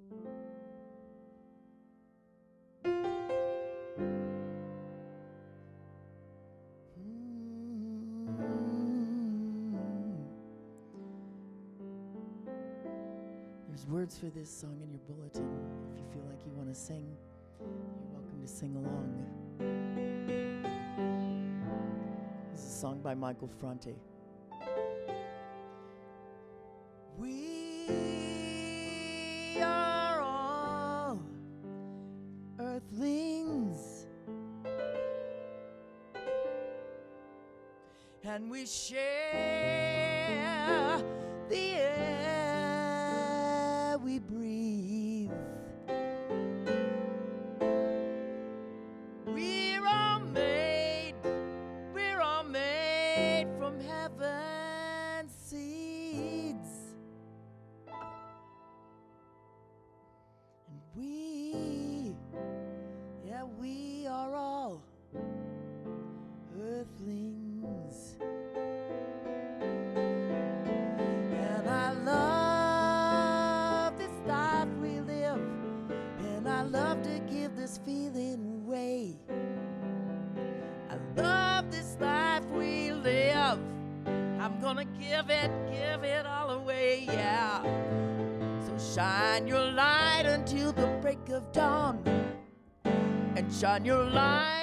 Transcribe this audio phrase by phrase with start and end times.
[0.00, 0.20] Hmm.
[13.68, 15.48] There's words for this song in your bulletin.
[15.92, 17.16] If you feel like you want to sing,
[17.60, 17.68] you're
[18.12, 19.26] welcome to sing along.
[22.52, 23.94] This is a song by Michael Fronte.
[38.70, 39.09] share.
[93.70, 94.59] on your line.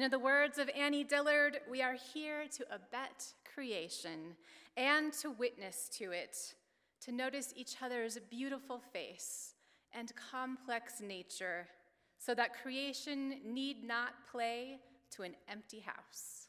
[0.00, 4.34] And in the words of Annie Dillard, we are here to abet creation
[4.74, 6.54] and to witness to it,
[7.02, 9.52] to notice each other's beautiful face
[9.92, 11.68] and complex nature,
[12.16, 14.78] so that creation need not play
[15.10, 16.48] to an empty house.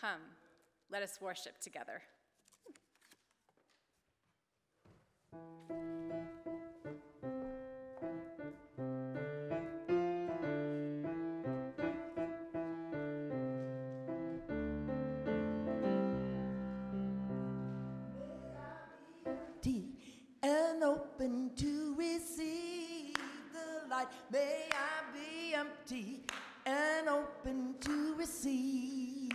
[0.00, 0.22] Come,
[0.90, 2.00] let us worship together.
[24.30, 26.20] May I be empty
[26.66, 29.32] and open to receive.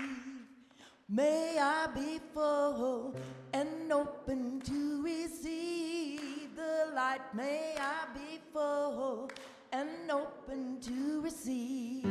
[1.09, 3.15] May I be full
[3.53, 7.21] and open to receive the light.
[7.33, 9.29] May I be full
[9.71, 12.05] and open to receive.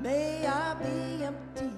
[0.00, 1.72] May I be empty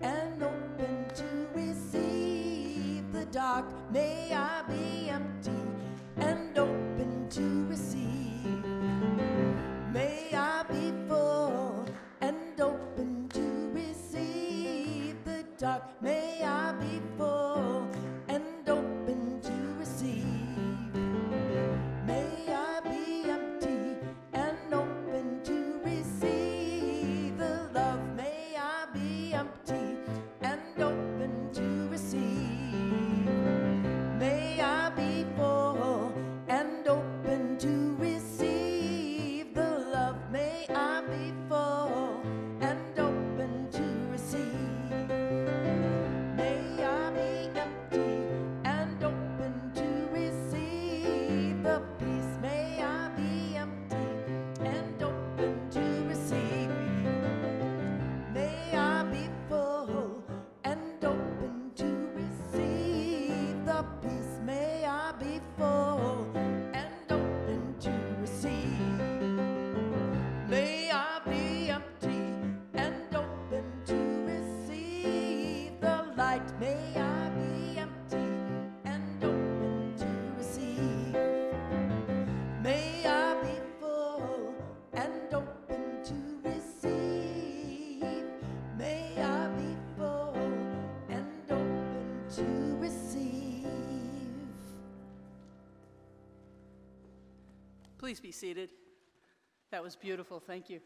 [0.00, 3.66] and open to receive the dark.
[3.90, 5.05] May I be
[98.36, 98.68] seated.
[99.70, 100.40] That was beautiful.
[100.40, 100.80] Thank you.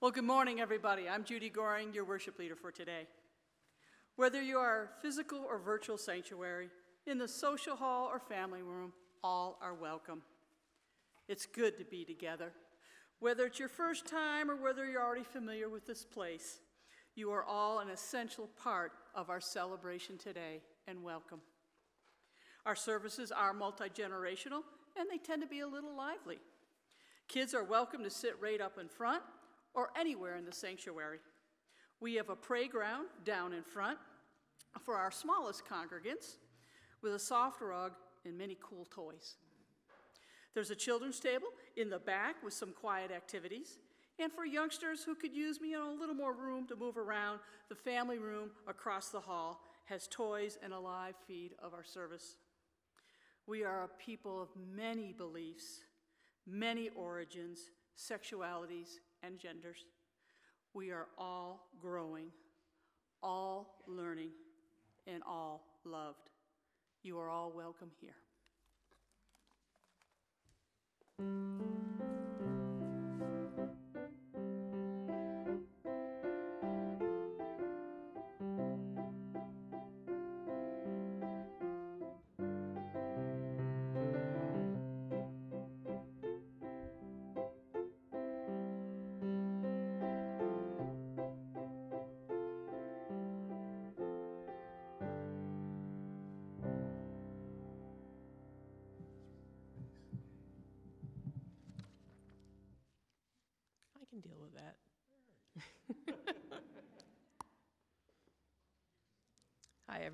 [0.00, 1.08] Well, good morning, everybody.
[1.10, 3.06] I'm Judy Goring, your worship leader for today.
[4.16, 6.70] Whether you are physical or virtual sanctuary,
[7.06, 10.22] in the social hall or family room, all are welcome.
[11.28, 12.52] It's good to be together.
[13.20, 16.60] Whether it's your first time or whether you're already familiar with this place,
[17.14, 21.40] you are all an essential part of our celebration today, and welcome.
[22.66, 24.62] Our services are multi generational
[24.98, 26.38] and they tend to be a little lively.
[27.28, 29.22] Kids are welcome to sit right up in front
[29.72, 31.20] or anywhere in the sanctuary.
[32.00, 33.98] We have a playground down in front
[34.84, 36.38] for our smallest congregants
[37.02, 37.92] with a soft rug
[38.24, 39.36] and many cool toys.
[40.52, 43.78] There's a children's table in the back with some quiet activities.
[44.18, 47.38] And for youngsters who could use you know, a little more room to move around,
[47.68, 52.36] the family room across the hall has toys and a live feed of our service.
[53.46, 55.82] We are a people of many beliefs,
[56.46, 59.84] many origins, sexualities, and genders.
[60.74, 62.26] We are all growing,
[63.22, 64.30] all learning,
[65.06, 66.30] and all loved.
[67.04, 68.16] You are all welcome here.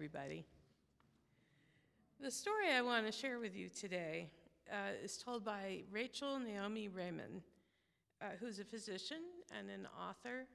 [0.03, 0.45] Everybody.
[2.21, 4.31] The story I want to share with you today
[4.69, 7.41] uh, is told by Rachel Naomi Remen,
[8.21, 9.21] uh, who's a physician
[9.57, 10.47] and an author,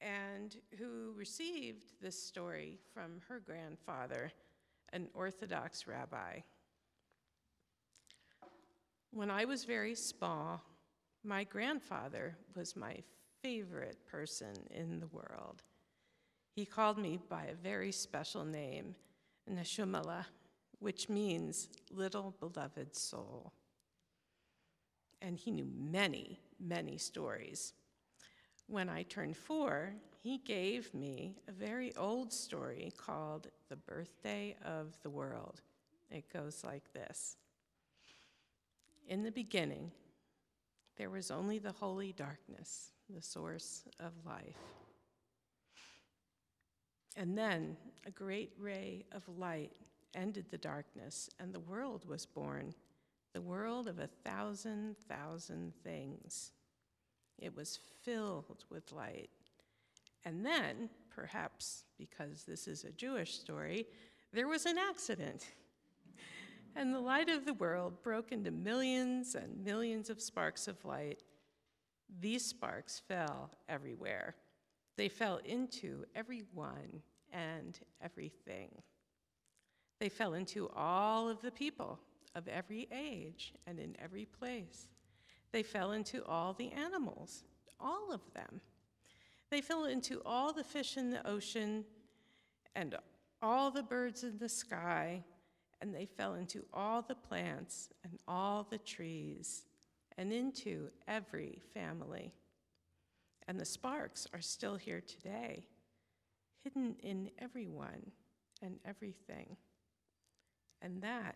[0.00, 4.32] and who received this story from her grandfather,
[4.94, 6.38] an Orthodox rabbi.
[9.12, 10.62] When I was very small,
[11.22, 12.96] my grandfather was my
[13.42, 15.64] favorite person in the world.
[16.54, 18.94] He called me by a very special name,
[19.48, 20.26] Neshumala,
[20.78, 23.52] which means little beloved soul.
[25.22, 27.74] And he knew many, many stories.
[28.66, 34.96] When I turned four, he gave me a very old story called The Birthday of
[35.02, 35.60] the World.
[36.10, 37.36] It goes like this
[39.08, 39.92] In the beginning,
[40.96, 44.58] there was only the holy darkness, the source of life.
[47.16, 47.76] And then
[48.06, 49.72] a great ray of light
[50.14, 52.74] ended the darkness, and the world was born,
[53.32, 56.52] the world of a thousand, thousand things.
[57.38, 59.30] It was filled with light.
[60.24, 63.86] And then, perhaps because this is a Jewish story,
[64.32, 65.46] there was an accident.
[66.76, 71.20] And the light of the world broke into millions and millions of sparks of light.
[72.20, 74.36] These sparks fell everywhere.
[74.96, 78.70] They fell into everyone and everything.
[79.98, 82.00] They fell into all of the people
[82.34, 84.88] of every age and in every place.
[85.52, 87.44] They fell into all the animals,
[87.78, 88.60] all of them.
[89.50, 91.84] They fell into all the fish in the ocean
[92.74, 92.94] and
[93.42, 95.24] all the birds in the sky,
[95.80, 99.64] and they fell into all the plants and all the trees
[100.18, 102.32] and into every family.
[103.50, 105.66] And the sparks are still here today,
[106.62, 108.12] hidden in everyone
[108.62, 109.56] and everything.
[110.80, 111.34] And that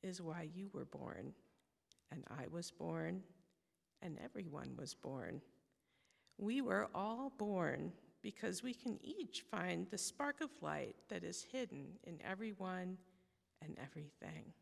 [0.00, 1.32] is why you were born,
[2.12, 3.24] and I was born,
[4.00, 5.40] and everyone was born.
[6.38, 11.44] We were all born because we can each find the spark of light that is
[11.50, 12.96] hidden in everyone
[13.60, 14.52] and everything.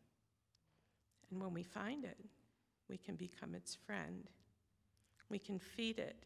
[1.29, 2.17] And when we find it,
[2.89, 4.27] we can become its friend.
[5.29, 6.25] We can feed it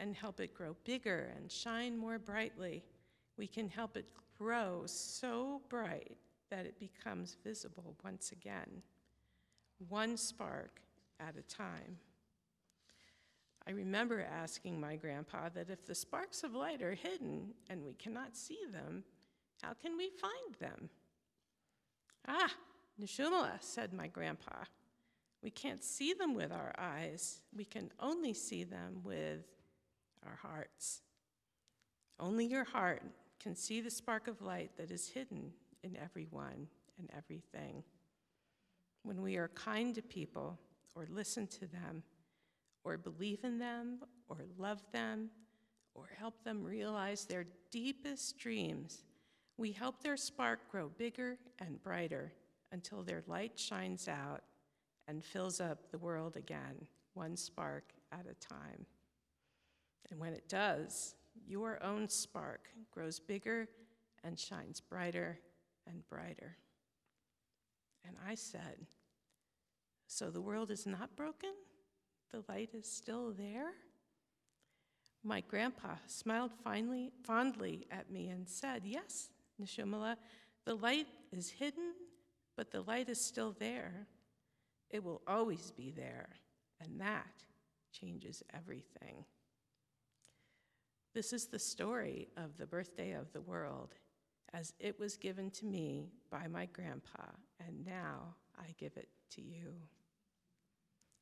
[0.00, 2.82] and help it grow bigger and shine more brightly.
[3.36, 4.06] We can help it
[4.38, 6.16] grow so bright
[6.50, 8.82] that it becomes visible once again,
[9.88, 10.80] one spark
[11.20, 11.98] at a time.
[13.68, 17.92] I remember asking my grandpa that if the sparks of light are hidden and we
[17.92, 19.04] cannot see them,
[19.62, 20.88] how can we find them?
[22.26, 22.50] Ah,
[23.00, 24.64] Neshumala, said my grandpa.
[25.42, 27.42] We can't see them with our eyes.
[27.54, 29.44] We can only see them with
[30.26, 31.02] our hearts.
[32.18, 33.02] Only your heart
[33.40, 35.52] can see the spark of light that is hidden
[35.82, 37.82] in everyone and everything.
[39.02, 40.58] When we are kind to people
[40.94, 42.02] or listen to them,
[42.84, 45.30] or believe in them, or love them,
[45.94, 49.04] or help them realize their deepest dreams,
[49.56, 52.32] we help their spark grow bigger and brighter
[52.72, 54.42] until their light shines out
[55.08, 58.86] and fills up the world again, one spark at a time.
[60.08, 61.14] And when it does,
[61.46, 63.68] your own spark grows bigger
[64.24, 65.38] and shines brighter
[65.86, 66.56] and brighter.
[68.06, 68.86] And I said,
[70.06, 71.50] So the world is not broken?
[72.32, 73.72] The light is still there?
[75.22, 79.28] My grandpa smiled finally, fondly at me and said, Yes,
[79.60, 80.16] Neshumala,
[80.64, 81.92] the light is hidden,
[82.56, 84.06] but the light is still there.
[84.88, 86.28] It will always be there,
[86.80, 87.44] and that
[87.92, 89.24] changes everything.
[91.12, 93.94] This is the story of the birthday of the world
[94.52, 97.24] as it was given to me by my grandpa,
[97.66, 99.74] and now I give it to you.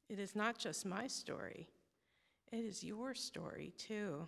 [0.09, 1.68] It is not just my story,
[2.53, 4.27] it is your story too.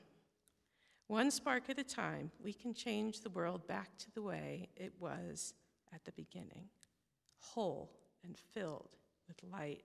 [1.09, 4.92] One spark at a time, we can change the world back to the way it
[5.01, 5.55] was
[5.92, 6.68] at the beginning,
[7.38, 7.90] whole
[8.23, 8.96] and filled
[9.27, 9.83] with light.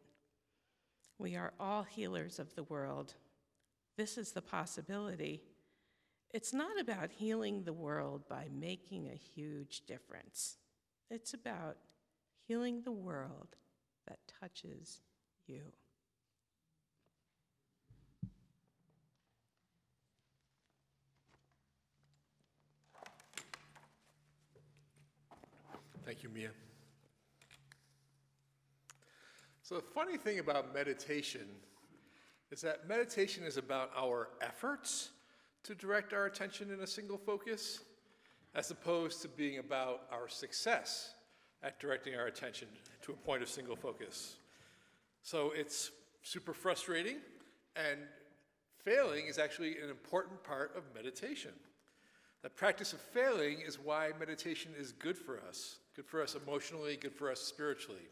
[1.17, 3.15] We are all healers of the world.
[3.97, 5.41] This is the possibility.
[6.33, 10.57] It's not about healing the world by making a huge difference.
[11.09, 11.77] It's about
[12.47, 13.55] healing the world
[14.07, 15.01] that touches
[15.47, 15.61] you.
[26.05, 26.51] Thank you, Mia.
[29.63, 31.47] So, the funny thing about meditation
[32.51, 35.09] is that meditation is about our efforts
[35.65, 37.81] to direct our attention in a single focus,
[38.53, 41.15] as opposed to being about our success
[41.63, 42.67] at directing our attention
[43.01, 44.35] to a point of single focus.
[45.23, 47.17] So, it's super frustrating,
[47.75, 47.99] and
[48.83, 51.51] failing is actually an important part of meditation.
[52.43, 56.95] The practice of failing is why meditation is good for us, good for us emotionally,
[56.95, 58.07] good for us spiritually.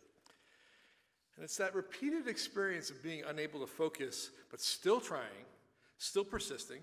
[1.35, 5.45] And it's that repeated experience of being unable to focus, but still trying,
[5.99, 6.79] still persisting.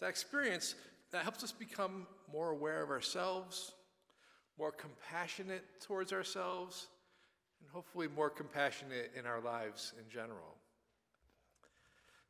[0.00, 0.76] It's that experience
[1.12, 3.72] that helps us become more aware of ourselves,
[4.58, 6.86] more compassionate towards ourselves,
[7.60, 10.56] and hopefully more compassionate in our lives in general.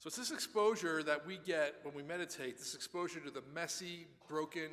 [0.01, 4.09] So it's this exposure that we get when we meditate, this exposure to the messy,
[4.29, 4.71] broken,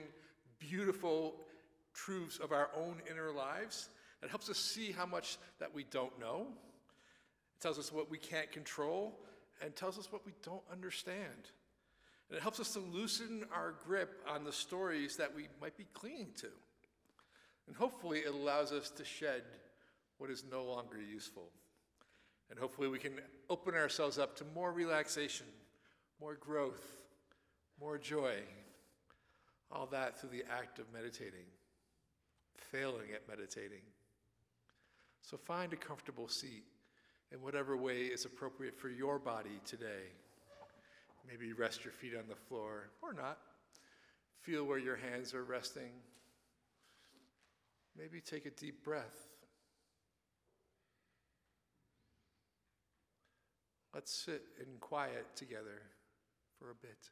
[0.57, 1.35] beautiful
[1.93, 3.89] truths of our own inner lives
[4.23, 6.47] it helps us see how much that we don't know.
[7.55, 9.19] It tells us what we can't control
[9.61, 11.51] and tells us what we don't understand.
[12.29, 15.85] And it helps us to loosen our grip on the stories that we might be
[15.93, 16.47] clinging to.
[17.67, 19.43] And hopefully, it allows us to shed
[20.17, 21.49] what is no longer useful.
[22.49, 23.13] And hopefully, we can
[23.49, 25.47] open ourselves up to more relaxation,
[26.19, 26.97] more growth,
[27.79, 28.35] more joy.
[29.71, 31.45] All that through the act of meditating,
[32.71, 33.81] failing at meditating.
[35.21, 36.63] So find a comfortable seat
[37.33, 40.13] in whatever way is appropriate for your body today.
[41.27, 43.37] Maybe rest your feet on the floor or not.
[44.41, 45.91] Feel where your hands are resting.
[47.97, 49.27] Maybe take a deep breath.
[53.93, 55.81] Let's sit in quiet together
[56.59, 57.09] for a bit.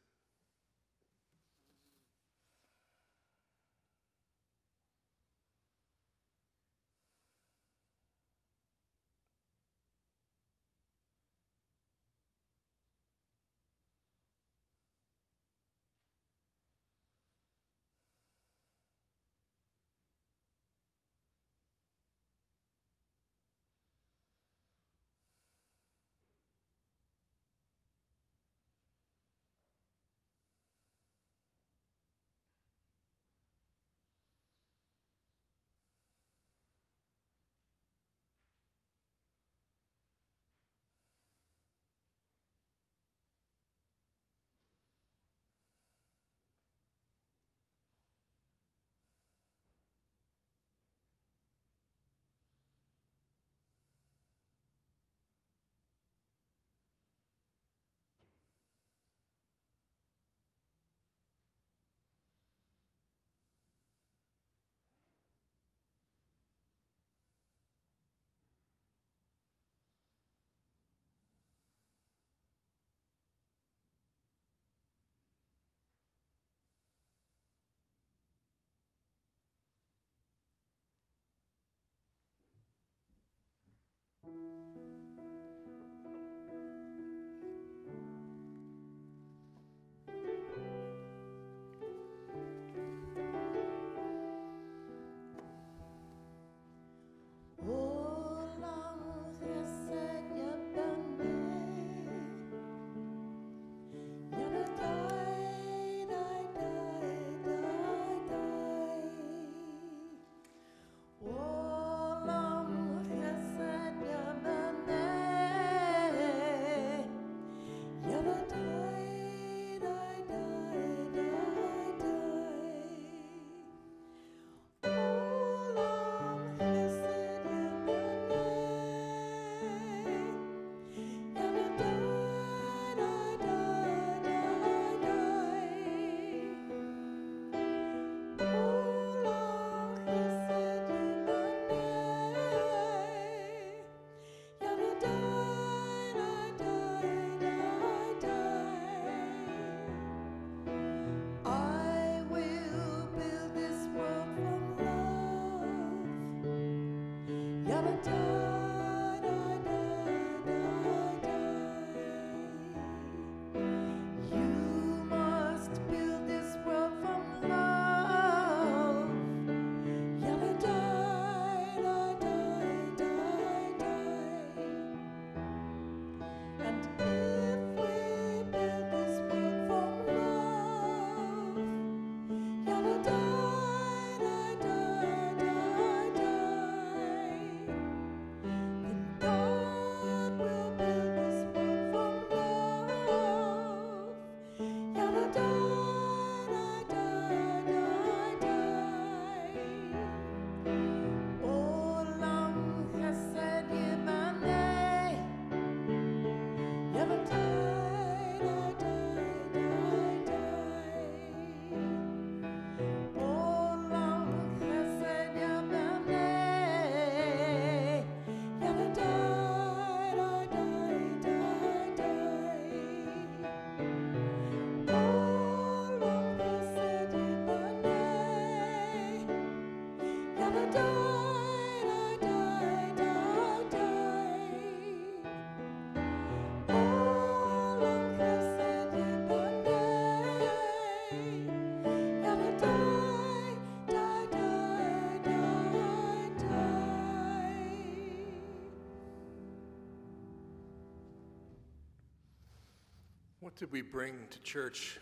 [253.56, 254.98] What did we bring to church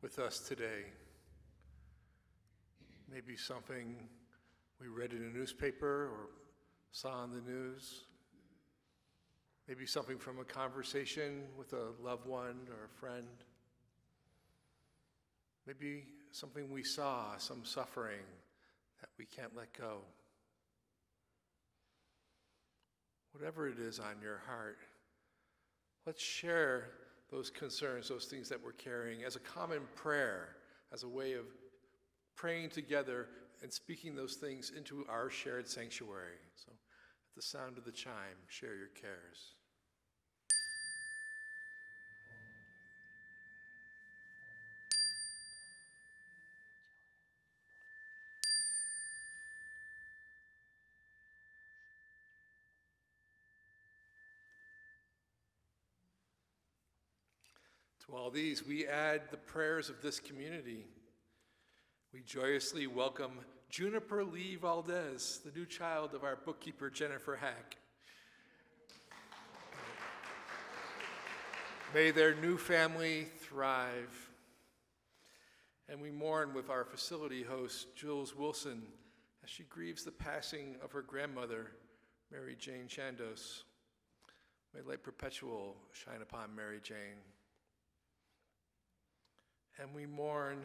[0.00, 0.84] with us today?
[3.12, 3.96] Maybe something
[4.80, 6.28] we read in a newspaper or
[6.92, 8.04] saw on the news.
[9.66, 13.26] Maybe something from a conversation with a loved one or a friend.
[15.66, 18.22] Maybe something we saw, some suffering
[19.00, 20.02] that we can't let go.
[23.32, 24.78] Whatever it is on your heart,
[26.06, 26.84] let's share
[27.30, 30.56] those concerns, those things that we're carrying, as a common prayer,
[30.92, 31.44] as a way of
[32.36, 33.28] praying together
[33.62, 36.38] and speaking those things into our shared sanctuary.
[36.54, 38.12] So, at the sound of the chime,
[38.48, 39.54] share your cares.
[58.05, 60.86] To all these, we add the prayers of this community.
[62.14, 63.32] We joyously welcome
[63.68, 67.76] Juniper Lee Valdez, the new child of our bookkeeper Jennifer Hack.
[71.92, 74.30] May their new family thrive.
[75.88, 78.82] And we mourn with our facility host, Jules Wilson,
[79.44, 81.72] as she grieves the passing of her grandmother,
[82.32, 83.64] Mary Jane Chandos.
[84.74, 87.20] May light perpetual shine upon Mary Jane.
[89.78, 90.58] And we mourn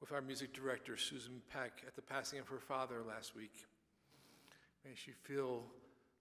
[0.00, 3.66] with our music director, Susan Peck, at the passing of her father last week.
[4.84, 5.62] May she feel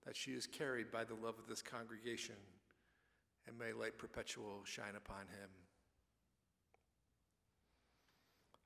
[0.06, 2.36] that she is carried by the love of this congregation,
[3.48, 5.50] and may light perpetual shine upon him.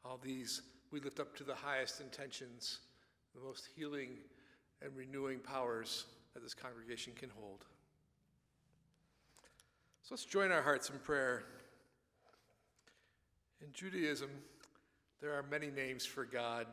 [0.05, 2.81] All these we lift up to the highest intentions,
[3.33, 4.09] the most healing
[4.83, 7.65] and renewing powers that this congregation can hold.
[10.03, 11.45] So let's join our hearts in prayer.
[13.63, 14.29] In Judaism,
[15.21, 16.67] there are many names for God.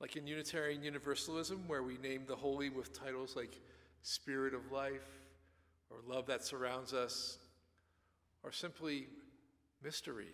[0.00, 3.60] Like in Unitarian Universalism, where we name the holy with titles like
[4.00, 5.06] Spirit of Life,
[5.90, 7.38] or Love that Surrounds Us,
[8.42, 9.08] or simply
[9.82, 10.32] Mystery.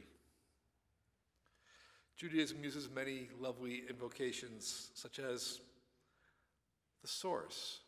[2.17, 5.61] Judaism uses many lovely invocations, such as
[7.03, 7.81] the Source.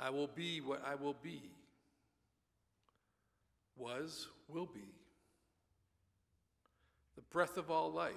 [0.00, 1.50] I will be what I will be.
[3.76, 4.88] Was, will be
[7.16, 8.12] the breath of all life,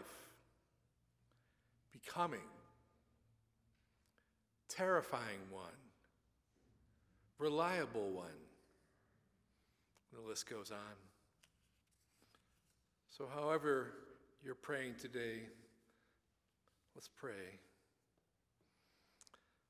[1.92, 2.40] becoming,
[4.68, 5.64] terrifying one,
[7.38, 8.28] reliable one.
[10.14, 10.98] The list goes on.
[13.10, 13.94] So, however
[14.44, 15.42] you're praying today,
[16.96, 17.60] let's pray.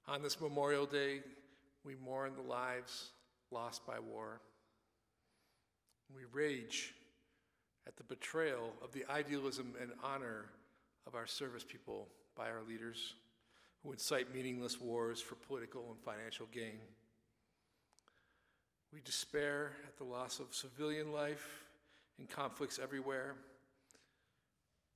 [0.07, 1.21] On this Memorial Day,
[1.83, 3.11] we mourn the lives
[3.51, 4.41] lost by war.
[6.15, 6.93] We rage
[7.87, 10.45] at the betrayal of the idealism and honor
[11.07, 13.13] of our service people by our leaders
[13.83, 16.79] who incite meaningless wars for political and financial gain.
[18.93, 21.63] We despair at the loss of civilian life
[22.19, 23.35] in conflicts everywhere.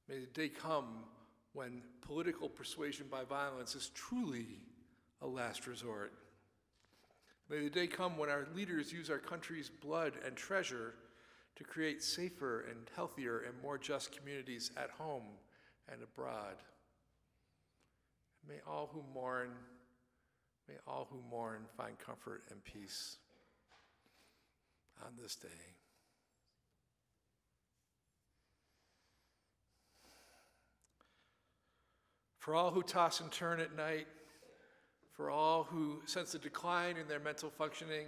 [0.10, 1.04] May the day come
[1.54, 4.48] when political persuasion by violence is truly
[5.22, 6.14] a last resort.
[7.50, 10.96] May the day come when our leaders use our country's blood and treasure
[11.56, 15.24] to create safer and healthier and more just communities at home
[15.92, 16.56] and abroad.
[18.48, 19.52] May all who mourn,
[20.68, 23.18] may all who mourn find comfort and peace
[25.06, 25.48] on this day.
[32.40, 34.08] For all who toss and turn at night,
[35.14, 38.08] for all who sense a decline in their mental functioning,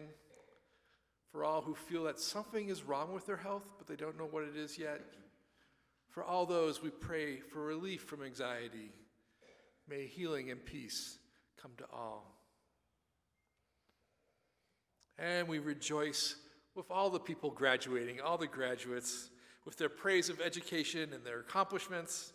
[1.36, 4.26] for all who feel that something is wrong with their health, but they don't know
[4.26, 5.02] what it is yet.
[6.10, 8.94] For all those, we pray for relief from anxiety.
[9.86, 11.18] May healing and peace
[11.62, 12.38] come to all.
[15.20, 16.38] And we rejoice
[16.74, 19.30] with all the people graduating, all the graduates,
[19.66, 22.32] with their praise of education and their accomplishments.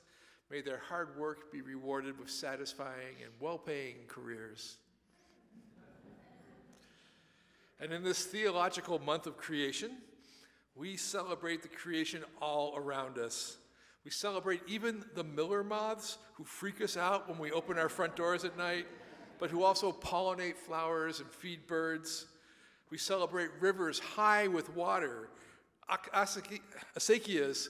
[0.50, 4.76] May their hard work be rewarded with satisfying and well paying careers.
[7.80, 9.92] And in this theological month of creation,
[10.74, 13.56] we celebrate the creation all around us.
[14.04, 18.16] We celebrate even the miller moths who freak us out when we open our front
[18.16, 18.86] doors at night,
[19.38, 22.26] but who also pollinate flowers and feed birds.
[22.90, 25.30] We celebrate rivers high with water,
[26.14, 27.68] acequias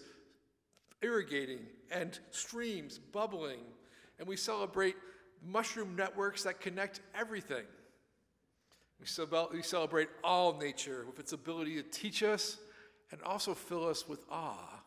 [1.03, 3.61] irrigating, and streams bubbling.
[4.19, 4.97] And we celebrate
[5.47, 7.65] mushroom networks that connect everything.
[9.01, 12.59] We celebrate all nature with its ability to teach us
[13.11, 14.83] and also fill us with awe.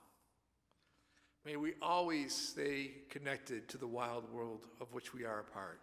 [1.46, 5.82] May we always stay connected to the wild world of which we are a part.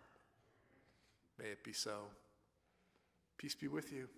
[1.38, 2.04] May it be so.
[3.36, 4.08] Peace be with you.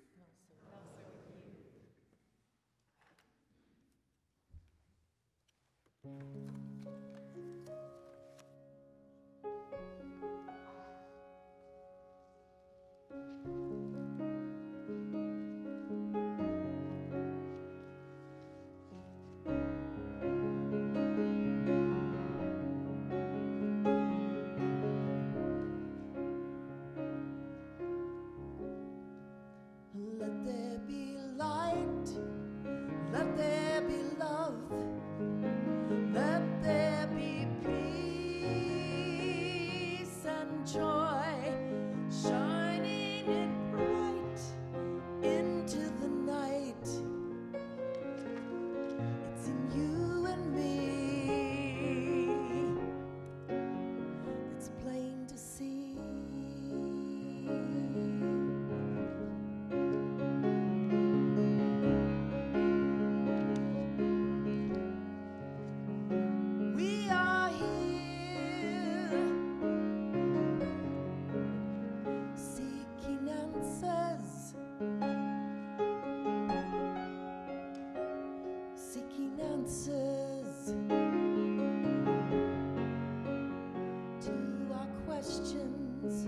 [85.22, 86.26] Questions.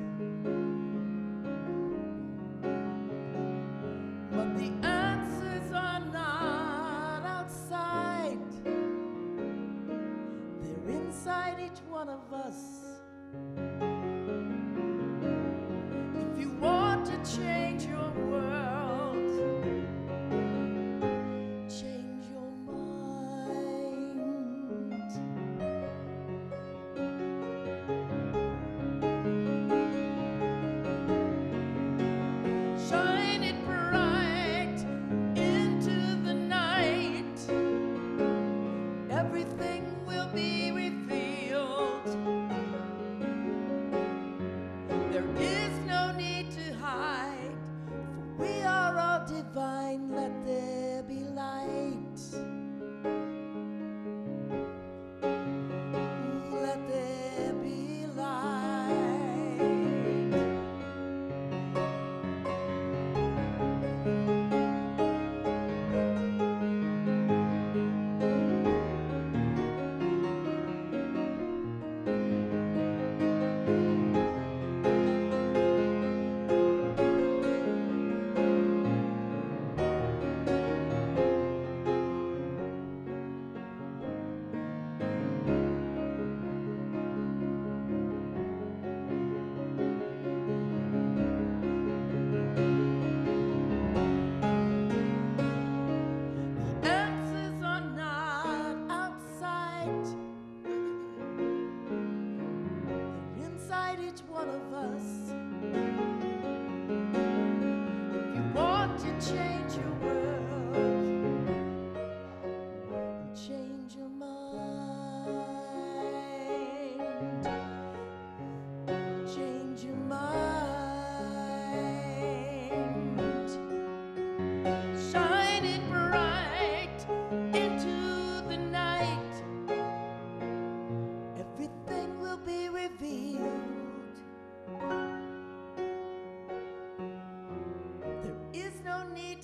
[4.30, 8.38] But the answers are not outside,
[10.62, 12.93] they're inside each one of us.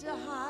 [0.01, 0.50] To hide,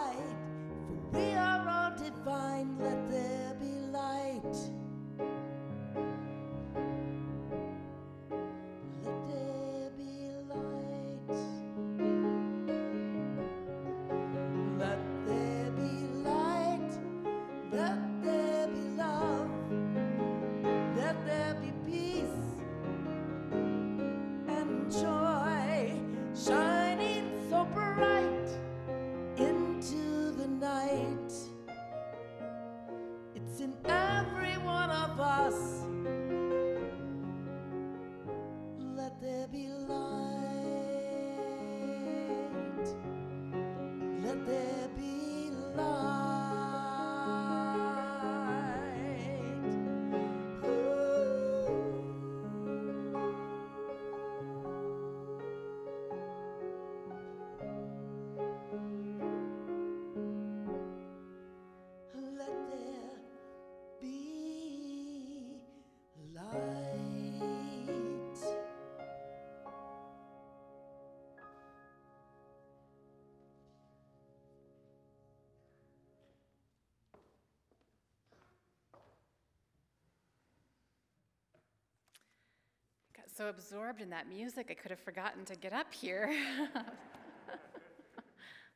[83.40, 86.30] so absorbed in that music, I could have forgotten to get up here.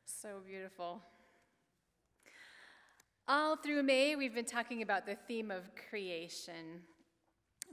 [0.05, 1.03] so beautiful.
[3.27, 6.81] All through May, we've been talking about the theme of creation.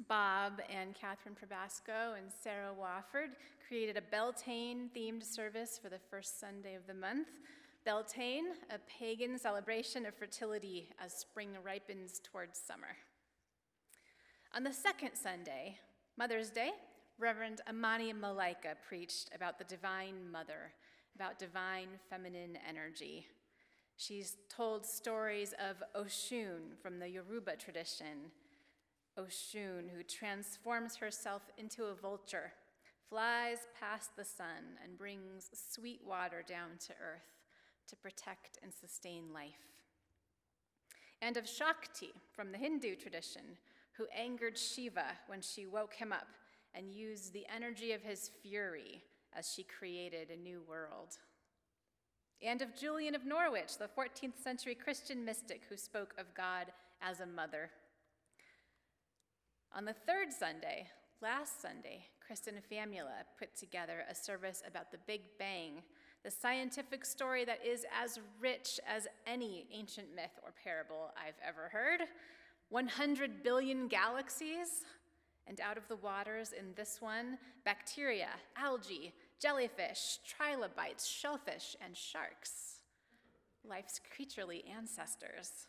[0.06, 3.36] Bob and Catherine Probasco and Sarah Wofford
[3.66, 7.28] created a Beltane themed service for the first Sunday of the month.
[7.86, 12.98] Beltane, a pagan celebration of fertility as spring ripens towards summer.
[14.54, 15.78] On the second Sunday,
[16.18, 16.72] Mother's Day,
[17.18, 20.72] Reverend Amani Malaika preached about the Divine Mother,
[21.14, 23.26] about divine feminine energy.
[23.96, 28.30] She's told stories of Oshun from the Yoruba tradition,
[29.18, 32.52] Oshun, who transforms herself into a vulture,
[33.08, 37.40] flies past the sun, and brings sweet water down to earth
[37.88, 39.66] to protect and sustain life.
[41.22, 43.56] And of Shakti from the Hindu tradition,
[43.96, 46.28] who angered Shiva when she woke him up
[46.74, 49.04] and used the energy of his fury
[49.36, 51.18] as she created a new world.
[52.42, 57.20] And of Julian of Norwich, the 14th century Christian mystic who spoke of God as
[57.20, 57.70] a mother.
[59.74, 60.88] On the third Sunday,
[61.20, 65.82] last Sunday, Kristen Famula put together a service about the Big Bang,
[66.24, 71.68] the scientific story that is as rich as any ancient myth or parable I've ever
[71.72, 72.00] heard.
[72.72, 74.86] 100 billion galaxies,
[75.46, 82.78] and out of the waters in this one, bacteria, algae, jellyfish, trilobites, shellfish, and sharks.
[83.62, 85.66] Life's creaturely ancestors.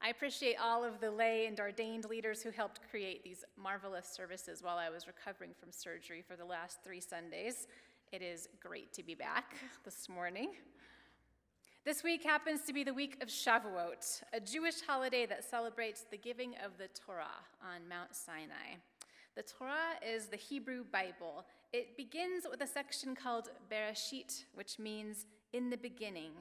[0.00, 4.62] I appreciate all of the lay and ordained leaders who helped create these marvelous services
[4.62, 7.66] while I was recovering from surgery for the last three Sundays.
[8.12, 10.50] It is great to be back this morning.
[11.88, 16.18] This week happens to be the week of Shavuot, a Jewish holiday that celebrates the
[16.18, 18.76] giving of the Torah on Mount Sinai.
[19.34, 21.46] The Torah is the Hebrew Bible.
[21.72, 25.24] It begins with a section called Bereshit, which means
[25.54, 26.32] in the beginning.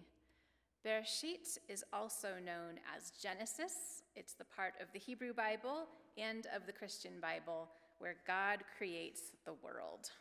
[0.86, 4.04] Bereshit is also known as Genesis.
[4.18, 5.86] It's the part of the Hebrew Bible
[6.18, 7.70] and of the Christian Bible
[8.00, 10.12] where God creates the world.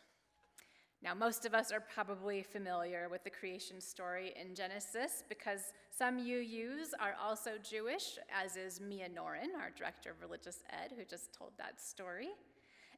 [1.03, 6.19] Now, most of us are probably familiar with the creation story in Genesis because some
[6.19, 11.33] UUs are also Jewish, as is Mia Norin, our director of religious ed, who just
[11.33, 12.29] told that story.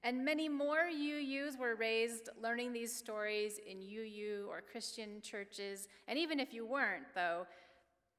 [0.02, 5.90] And many more UUs were raised learning these stories in UU or Christian churches.
[6.08, 7.46] And even if you weren't, though,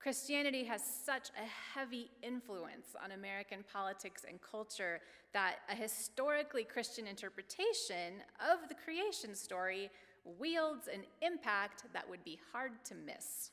[0.01, 5.01] Christianity has such a heavy influence on American politics and culture
[5.33, 9.91] that a historically Christian interpretation of the creation story
[10.39, 13.51] wields an impact that would be hard to miss.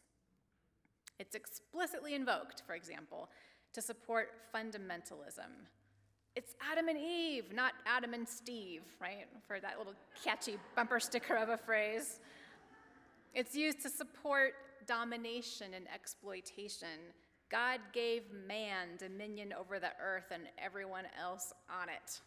[1.20, 3.30] It's explicitly invoked, for example,
[3.74, 5.52] to support fundamentalism,
[6.38, 9.26] it's Adam and Eve, not Adam and Steve, right?
[9.48, 12.20] For that little catchy bumper sticker of a phrase.
[13.34, 14.54] It's used to support
[14.88, 17.14] domination and exploitation.
[17.50, 22.22] God gave man dominion over the earth and everyone else on it.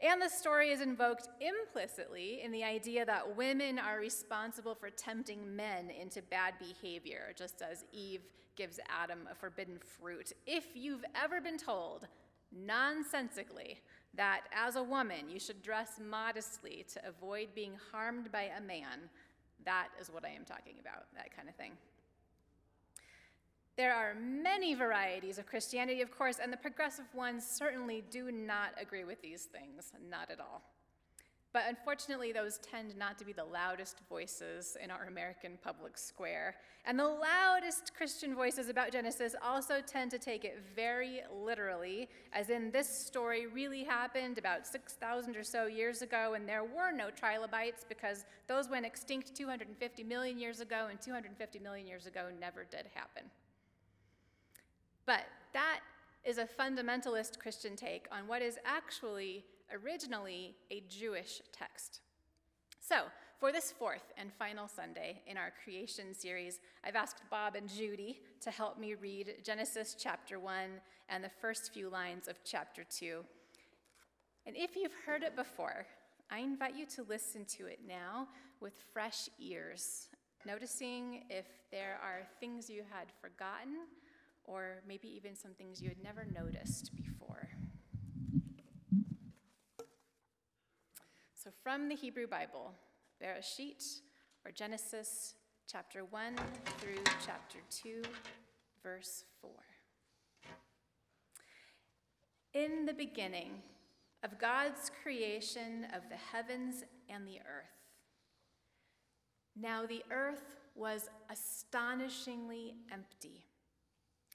[0.00, 5.56] And the story is invoked implicitly in the idea that women are responsible for tempting
[5.56, 8.20] men into bad behavior, just as Eve
[8.54, 10.32] gives Adam a forbidden fruit.
[10.46, 12.06] If you've ever been told
[12.52, 13.80] nonsensically
[14.14, 19.10] that as a woman you should dress modestly to avoid being harmed by a man,
[19.68, 21.72] that is what I am talking about, that kind of thing.
[23.76, 28.70] There are many varieties of Christianity, of course, and the progressive ones certainly do not
[28.80, 30.62] agree with these things, not at all.
[31.58, 36.54] But unfortunately, those tend not to be the loudest voices in our American public square.
[36.84, 42.50] And the loudest Christian voices about Genesis also tend to take it very literally, as
[42.50, 47.10] in this story really happened about 6,000 or so years ago, and there were no
[47.10, 52.62] trilobites because those went extinct 250 million years ago, and 250 million years ago never
[52.62, 53.24] did happen.
[55.06, 55.80] But that
[56.24, 62.00] is a fundamentalist Christian take on what is actually originally a Jewish text.
[62.80, 63.02] So,
[63.38, 68.20] for this fourth and final Sunday in our creation series, I've asked Bob and Judy
[68.40, 70.54] to help me read Genesis chapter 1
[71.08, 73.24] and the first few lines of chapter 2.
[74.46, 75.86] And if you've heard it before,
[76.30, 78.28] I invite you to listen to it now
[78.60, 80.08] with fresh ears,
[80.44, 83.86] noticing if there are things you had forgotten
[84.44, 87.48] or maybe even some things you had never noticed before.
[91.48, 92.74] So, from the Hebrew Bible,
[93.22, 93.82] Bereshit,
[94.44, 95.32] or Genesis
[95.66, 96.36] chapter 1
[96.78, 98.02] through chapter 2,
[98.82, 99.50] verse 4.
[102.52, 103.62] In the beginning
[104.22, 107.78] of God's creation of the heavens and the earth.
[109.56, 110.44] Now the earth
[110.74, 113.46] was astonishingly empty,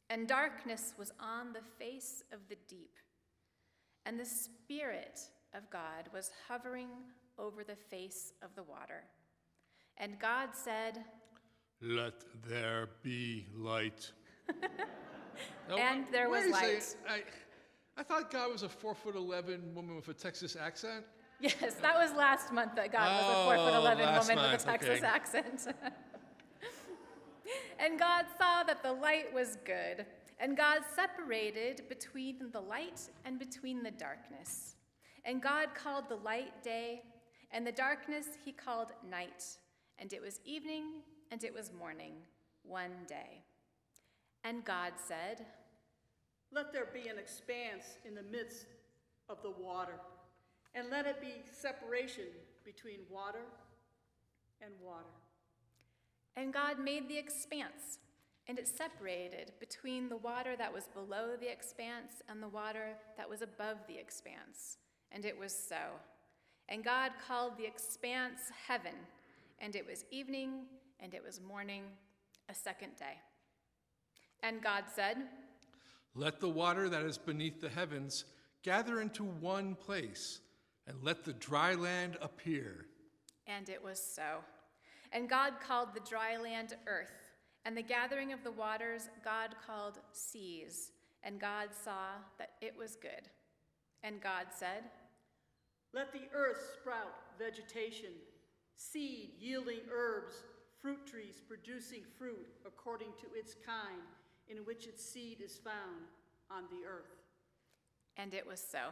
[0.10, 2.96] and darkness was on the face of the deep,
[4.04, 5.20] and the Spirit
[5.56, 6.90] of God was hovering
[7.38, 9.04] over the face of the water.
[9.98, 11.04] And God said,
[11.82, 14.12] Let there be light.
[15.80, 16.96] and there was light.
[17.08, 17.24] I,
[17.98, 21.06] I thought God was a four foot eleven woman with a Texas accent.
[21.40, 24.52] Yes, that was last month that God was a four foot Oh, eleven last woman
[24.52, 25.06] with a Texas okay.
[25.06, 25.68] accent.
[27.80, 30.06] and God saw that the light was good,
[30.40, 34.76] and God separated between the light and between the darkness.
[35.26, 37.04] And God called the light day,
[37.52, 39.46] and the darkness he called night.
[40.00, 41.02] And it was evening,
[41.32, 42.14] and it was morning,
[42.64, 43.44] one day.
[44.44, 45.46] And God said,
[46.52, 48.66] Let there be an expanse in the midst
[49.30, 50.00] of the water,
[50.76, 52.26] and let it be separation
[52.66, 53.46] between water
[54.62, 55.06] and water.
[56.36, 58.00] And God made the expanse,
[58.48, 63.30] and it separated between the water that was below the expanse and the water that
[63.30, 64.78] was above the expanse.
[65.14, 65.76] And it was so.
[66.70, 68.94] And God called the expanse heaven,
[69.60, 70.66] and it was evening,
[71.00, 71.84] and it was morning,
[72.50, 73.20] a second day.
[74.42, 75.18] And God said,
[76.16, 78.26] Let the water that is beneath the heavens
[78.64, 80.40] gather into one place,
[80.88, 82.86] and let the dry land appear.
[83.48, 84.40] And it was so.
[85.12, 87.12] And God called the dry land earth,
[87.66, 90.92] and the gathering of the waters God called seas.
[91.26, 93.30] And God saw that it was good.
[94.04, 94.84] And God said,
[95.94, 98.10] Let the earth sprout vegetation,
[98.76, 100.34] seed yielding herbs,
[100.82, 104.02] fruit trees producing fruit according to its kind,
[104.50, 106.08] in which its seed is found
[106.50, 107.22] on the earth.
[108.18, 108.90] And it was so.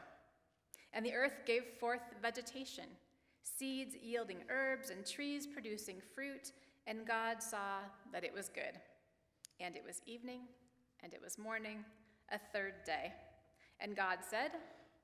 [0.93, 2.86] And the earth gave forth vegetation,
[3.43, 6.52] seeds yielding herbs, and trees producing fruit.
[6.88, 7.80] And God saw
[8.12, 8.80] that it was good.
[9.60, 10.41] And it was evening,
[11.04, 11.84] and it was morning,
[12.32, 13.14] a third day.
[13.80, 14.52] And God said,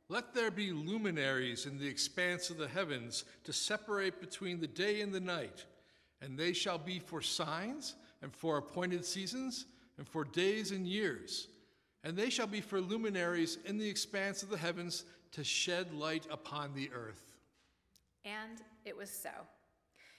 [0.10, 5.02] Let there be luminaries in the expanse of the heavens to separate between the day
[5.02, 5.66] and the night,
[6.22, 9.66] and they shall be for signs, and for appointed seasons,
[9.98, 11.48] and for days and years.
[12.04, 15.04] And they shall be for luminaries in the expanse of the heavens
[15.34, 17.36] to shed light upon the earth.
[18.24, 19.30] And it was so.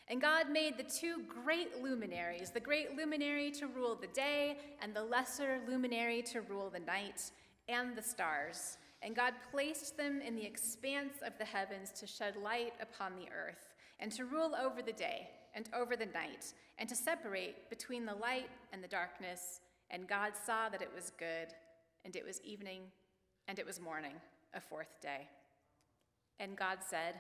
[0.09, 4.95] And God made the two great luminaries, the great luminary to rule the day, and
[4.95, 7.31] the lesser luminary to rule the night,
[7.69, 8.79] and the stars.
[9.03, 13.31] And God placed them in the expanse of the heavens to shed light upon the
[13.33, 18.05] earth, and to rule over the day and over the night, and to separate between
[18.05, 19.61] the light and the darkness.
[19.91, 21.49] And God saw that it was good,
[22.05, 22.83] and it was evening,
[23.47, 24.15] and it was morning,
[24.55, 25.29] a fourth day.
[26.41, 27.15] And God said,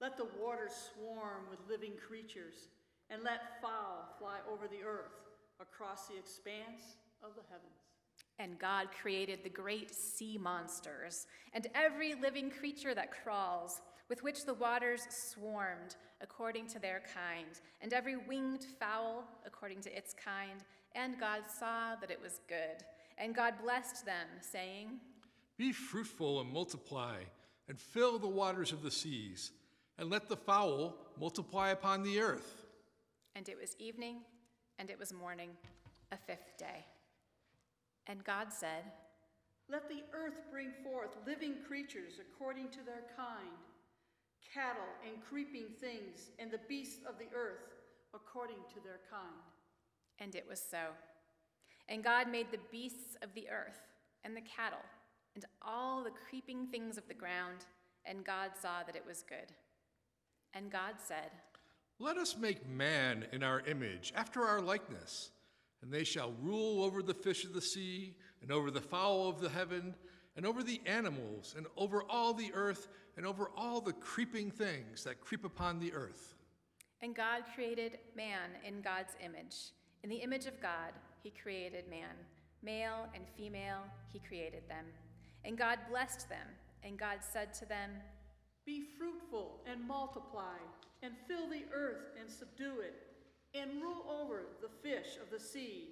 [0.00, 2.68] Let the waters swarm with living creatures,
[3.10, 5.12] and let fowl fly over the earth
[5.60, 7.91] across the expanse of the heavens.
[8.38, 14.44] And God created the great sea monsters and every living creature that crawls, with which
[14.44, 20.64] the waters swarmed according to their kind, and every winged fowl according to its kind.
[20.94, 22.84] And God saw that it was good.
[23.18, 25.00] And God blessed them, saying,
[25.56, 27.16] Be fruitful and multiply,
[27.68, 29.52] and fill the waters of the seas,
[29.98, 32.64] and let the fowl multiply upon the earth.
[33.34, 34.18] And it was evening,
[34.78, 35.50] and it was morning,
[36.10, 36.84] a fifth day.
[38.06, 38.84] And God said,
[39.70, 43.58] Let the earth bring forth living creatures according to their kind,
[44.52, 47.72] cattle and creeping things, and the beasts of the earth
[48.14, 49.46] according to their kind.
[50.18, 50.88] And it was so.
[51.88, 53.80] And God made the beasts of the earth,
[54.24, 54.84] and the cattle,
[55.34, 57.64] and all the creeping things of the ground,
[58.04, 59.52] and God saw that it was good.
[60.54, 61.30] And God said,
[61.98, 65.30] Let us make man in our image, after our likeness,
[65.82, 69.40] and they shall rule over the fish of the sea, and over the fowl of
[69.40, 69.94] the heaven,
[70.36, 75.04] and over the animals, and over all the earth, and over all the creeping things
[75.04, 76.34] that creep upon the earth.
[77.02, 79.72] And God created man in God's image.
[80.04, 82.14] In the image of God, he created man.
[82.62, 84.84] Male and female, he created them.
[85.44, 86.46] And God blessed them,
[86.84, 87.90] and God said to them,
[88.64, 90.58] Be fruitful and multiply,
[91.02, 92.94] and fill the earth and subdue it,
[93.54, 95.90] and rule over the fish of the sea,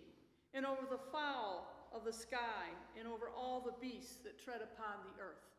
[0.54, 4.96] and over the fowl of the sky, and over all the beasts that tread upon
[5.04, 5.50] the earth.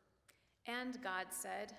[0.66, 1.74] And God said,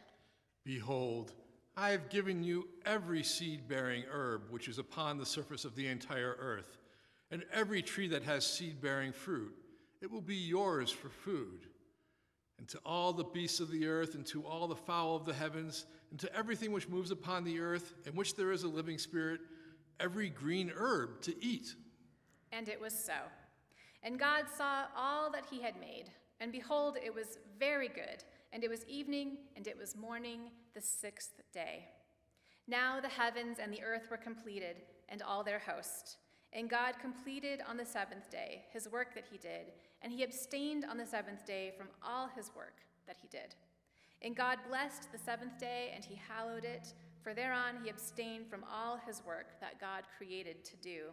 [0.64, 1.32] Behold,
[1.76, 5.86] I have given you every seed bearing herb which is upon the surface of the
[5.86, 6.78] entire earth,
[7.30, 9.54] and every tree that has seed bearing fruit.
[10.00, 11.66] It will be yours for food.
[12.58, 15.32] And to all the beasts of the earth, and to all the fowl of the
[15.32, 18.98] heavens, and to everything which moves upon the earth, in which there is a living
[18.98, 19.40] spirit,
[20.02, 21.74] every green herb to eat.
[22.50, 23.14] And it was so.
[24.02, 28.24] And God saw all that he had made, and behold, it was very good.
[28.52, 31.86] And it was evening, and it was morning, the sixth day.
[32.68, 34.76] Now the heavens and the earth were completed,
[35.08, 36.18] and all their host.
[36.52, 39.72] And God completed on the seventh day his work that he did,
[40.02, 43.54] and he abstained on the seventh day from all his work that he did.
[44.20, 46.92] And God blessed the seventh day, and he hallowed it,
[47.22, 51.10] for thereon he abstained from all his work that God created to do.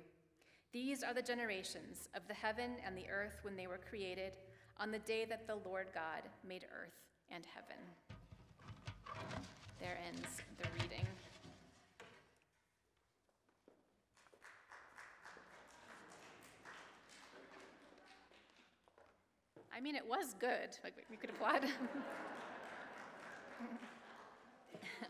[0.71, 4.33] These are the generations of the heaven and the earth when they were created,
[4.77, 6.93] on the day that the Lord God made earth
[7.31, 7.77] and heaven.
[9.79, 11.05] There ends the reading.
[19.75, 20.77] I mean, it was good.
[20.83, 21.65] Like, we could applaud.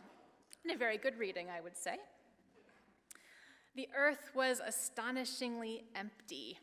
[0.70, 1.98] and a very good reading, I would say.
[3.76, 6.60] The earth was astonishingly empty.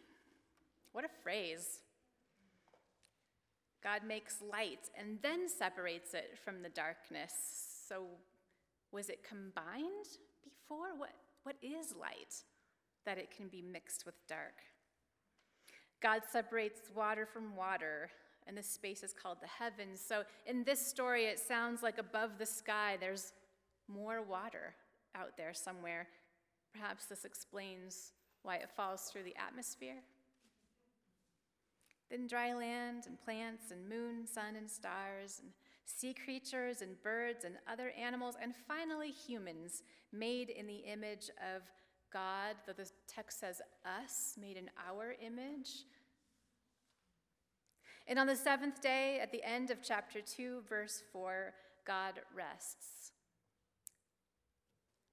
[0.93, 1.81] What a phrase.
[3.83, 7.33] God makes light and then separates it from the darkness.
[7.89, 8.05] So,
[8.93, 10.07] was it combined
[10.45, 10.97] before?
[10.97, 11.11] What,
[11.43, 12.35] what is light
[13.05, 14.55] that it can be mixed with dark?
[16.01, 18.11] God separates water from water,
[18.47, 20.01] and this space is called the heavens.
[20.01, 23.33] So, in this story, it sounds like above the sky there's
[23.89, 24.75] more water
[25.15, 26.09] out there somewhere.
[26.73, 28.13] Perhaps this explains
[28.43, 30.03] why it falls through the atmosphere.
[32.11, 35.51] Then dry land and plants and moon, sun and stars and
[35.85, 39.83] sea creatures and birds and other animals, and finally humans
[40.13, 41.63] made in the image of
[42.13, 45.85] God, though the text says us, made in our image.
[48.07, 51.53] And on the seventh day, at the end of chapter 2, verse 4,
[51.85, 53.13] God rests.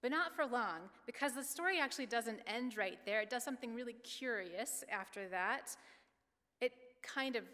[0.03, 3.21] But not for long, because the story actually doesn't end right there.
[3.21, 5.77] It does something really curious after that.
[6.59, 7.45] It kind of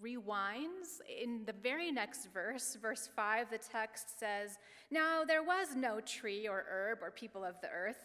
[0.00, 1.00] rewinds.
[1.20, 4.58] In the very next verse, verse 5, the text says,
[4.92, 7.98] Now there was no tree or herb or people of the earth.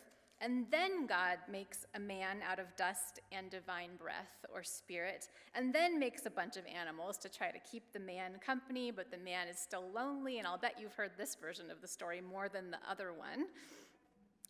[0.43, 5.71] And then God makes a man out of dust and divine breath or spirit, and
[5.71, 9.19] then makes a bunch of animals to try to keep the man company, but the
[9.19, 12.49] man is still lonely, and I'll bet you've heard this version of the story more
[12.49, 13.45] than the other one.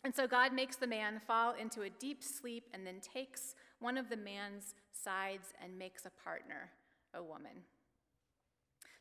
[0.02, 3.98] And so God makes the man fall into a deep sleep and then takes one
[3.98, 6.70] of the man's sides and makes a partner,
[7.14, 7.64] a woman.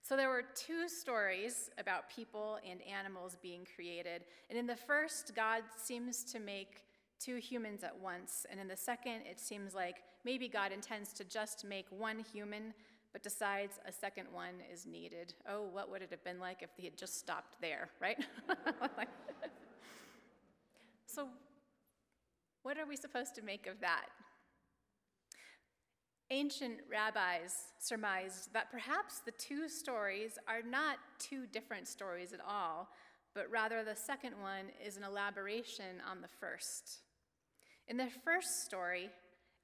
[0.04, 4.24] So there were two stories about people and animals being created.
[4.50, 6.84] And in the first, God seems to make
[7.20, 8.46] two humans at once.
[8.50, 12.74] And in the second, it seems like maybe God intends to just make one human,
[13.14, 15.36] but decides a second one is needed.
[15.48, 18.18] Oh, what would it have been like if he had just stopped there, right?
[21.06, 21.28] so,
[22.64, 24.08] what are we supposed to make of that?
[26.34, 32.88] Ancient rabbis surmised that perhaps the two stories are not two different stories at all,
[33.36, 37.02] but rather the second one is an elaboration on the first.
[37.90, 39.10] In the first story,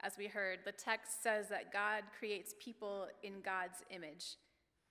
[0.02, 4.36] as we heard, the text says that God creates people in God's image.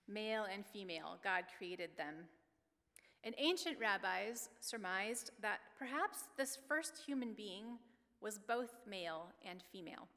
[0.08, 2.26] Male and female, God created them.
[3.22, 7.78] And ancient rabbis surmised that perhaps this first human being
[8.20, 10.08] was both male and female.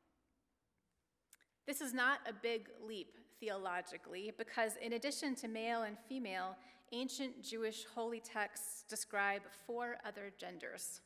[1.67, 6.55] This is not a big leap theologically, because in addition to male and female,
[6.91, 11.01] ancient Jewish holy texts describe four other genders.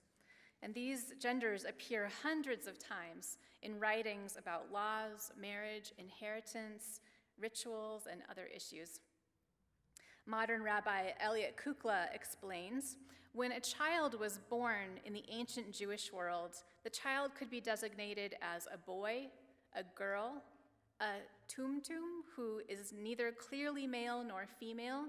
[0.62, 7.01] And these genders appear hundreds of times in writings about laws, marriage, inheritance,
[7.39, 9.01] rituals, and other issues.
[10.26, 12.97] Modern Rabbi Elliot Kukla explains
[13.34, 18.36] when a child was born in the ancient Jewish world, the child could be designated
[18.41, 19.28] as a boy,
[19.76, 20.41] a girl,
[20.99, 21.19] a
[21.49, 25.05] tumtum who is neither clearly male nor female,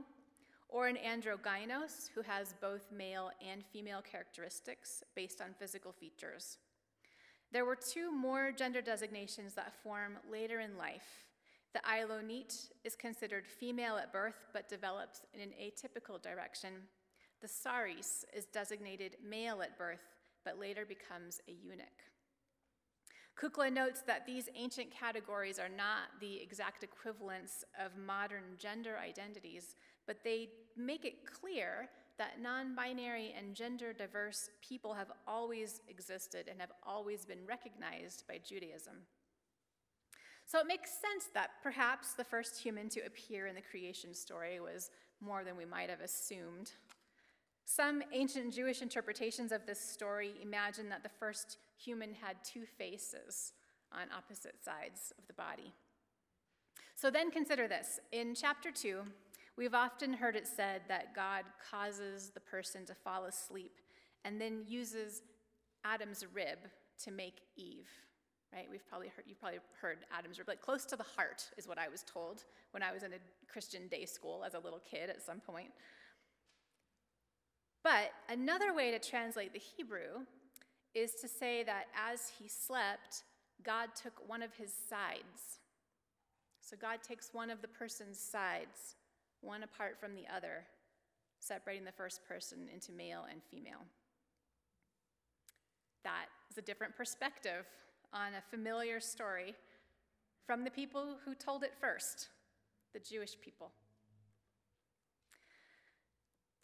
[0.68, 6.58] or an androgynos who has both male and female characteristics based on physical features.
[7.52, 11.24] There were two more gender designations that form later in life.
[11.72, 16.70] The Aylonit is considered female at birth but develops in an atypical direction.
[17.40, 20.02] The Saris is designated male at birth
[20.44, 22.15] but later becomes a eunuch.
[23.40, 29.76] Kukla notes that these ancient categories are not the exact equivalents of modern gender identities,
[30.06, 36.48] but they make it clear that non binary and gender diverse people have always existed
[36.50, 38.94] and have always been recognized by Judaism.
[40.46, 44.60] So it makes sense that perhaps the first human to appear in the creation story
[44.60, 46.70] was more than we might have assumed.
[47.66, 53.52] Some ancient Jewish interpretations of this story imagine that the first human had two faces
[53.92, 55.72] on opposite sides of the body.
[56.94, 58.00] So then consider this.
[58.12, 59.02] In chapter 2,
[59.56, 63.80] we've often heard it said that God causes the person to fall asleep
[64.24, 65.22] and then uses
[65.84, 66.58] Adam's rib
[67.04, 67.88] to make Eve.
[68.52, 68.66] Right?
[68.70, 71.78] We've probably heard you've probably heard Adam's rib, like close to the heart is what
[71.78, 73.18] I was told when I was in a
[73.52, 75.70] Christian day school as a little kid at some point.
[77.82, 80.24] But another way to translate the Hebrew
[80.96, 83.24] is to say that as he slept,
[83.62, 85.60] God took one of his sides.
[86.62, 88.96] So God takes one of the person's sides,
[89.42, 90.64] one apart from the other,
[91.38, 93.84] separating the first person into male and female.
[96.02, 97.66] That is a different perspective
[98.14, 99.54] on a familiar story
[100.46, 102.28] from the people who told it first,
[102.94, 103.70] the Jewish people.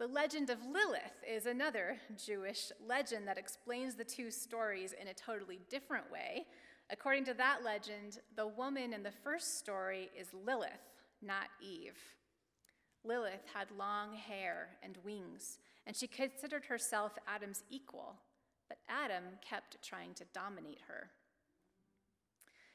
[0.03, 5.15] The legend of Lilith is another Jewish legend that explains the two stories in a
[5.15, 6.47] totally different way.
[6.91, 10.73] According to that legend, the woman in the first story is Lilith,
[11.25, 11.97] not Eve.
[13.05, 18.17] Lilith had long hair and wings, and she considered herself Adam's equal,
[18.69, 21.11] but Adam kept trying to dominate her.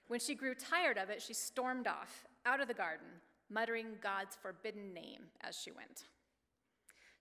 [0.08, 3.08] When she grew tired of it, she stormed off out of the garden,
[3.50, 6.06] muttering God's forbidden name as she went.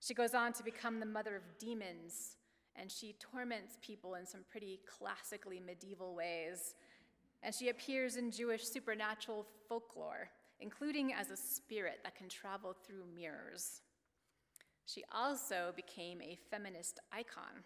[0.01, 2.37] She goes on to become the mother of demons,
[2.77, 6.75] and she torments people in some pretty classically medieval ways.
[7.43, 10.31] And she appears in Jewish supernatural folklore,
[10.61, 13.83] including as a spirit that can travel through mirrors.
[14.87, 17.65] She also became a feminist icon,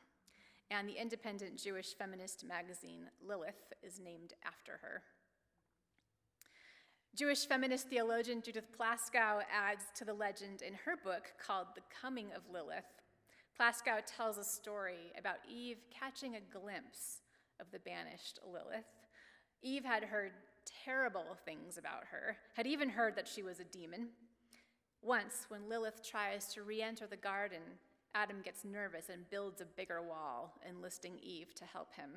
[0.70, 5.03] and the independent Jewish feminist magazine Lilith is named after her.
[7.17, 12.29] Jewish feminist theologian Judith Plaskow adds to the legend in her book called The Coming
[12.35, 12.85] of Lilith.
[13.59, 17.23] Plaskow tells a story about Eve catching a glimpse
[17.59, 18.87] of the banished Lilith.
[19.61, 20.31] Eve had heard
[20.85, 24.11] terrible things about her, had even heard that she was a demon.
[25.03, 27.63] Once, when Lilith tries to re enter the garden,
[28.15, 32.11] Adam gets nervous and builds a bigger wall, enlisting Eve to help him.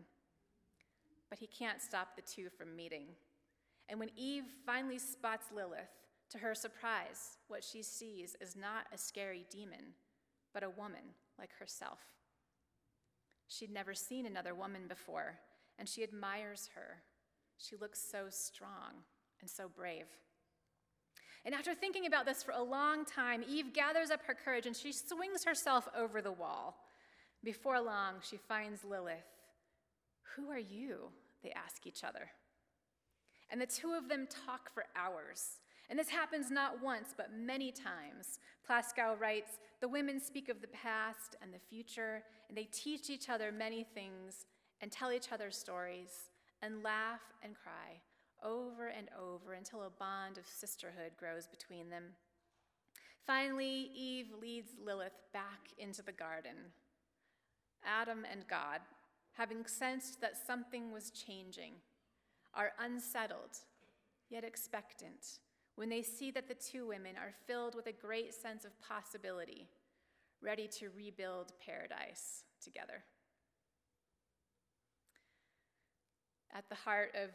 [1.30, 3.08] But he can't stop the two from meeting.
[3.89, 5.89] And when Eve finally spots Lilith,
[6.31, 9.93] to her surprise, what she sees is not a scary demon,
[10.53, 11.99] but a woman like herself.
[13.47, 15.39] She'd never seen another woman before,
[15.77, 17.03] and she admires her.
[17.57, 19.03] She looks so strong
[19.41, 20.07] and so brave.
[21.45, 24.75] And after thinking about this for a long time, Eve gathers up her courage and
[24.75, 26.77] she swings herself over the wall.
[27.43, 29.17] Before long, she finds Lilith.
[30.36, 31.09] Who are you?
[31.43, 32.29] They ask each other.
[33.54, 35.60] And the two of them talk for hours.
[35.88, 38.39] And this happens not once, but many times.
[38.68, 43.30] Plaskow writes The women speak of the past and the future, and they teach each
[43.30, 44.47] other many things
[44.82, 46.32] and tell each other stories
[46.64, 48.01] and laugh and cry
[48.43, 52.06] over and over until a bond of sisterhood grows between them.
[53.28, 56.74] Finally, Eve leads Lilith back into the garden.
[57.86, 58.82] Adam and God,
[59.34, 61.74] having sensed that something was changing,
[62.56, 63.58] are unsettled,
[64.30, 65.39] yet expectant,
[65.76, 69.68] when they see that the two women are filled with a great sense of possibility,
[70.41, 73.04] ready to rebuild paradise together.
[76.56, 77.32] At the heart of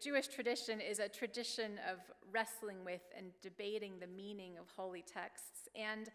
[0.00, 1.98] Jewish tradition is a tradition of
[2.32, 6.08] wrestling with and debating the meaning of holy texts and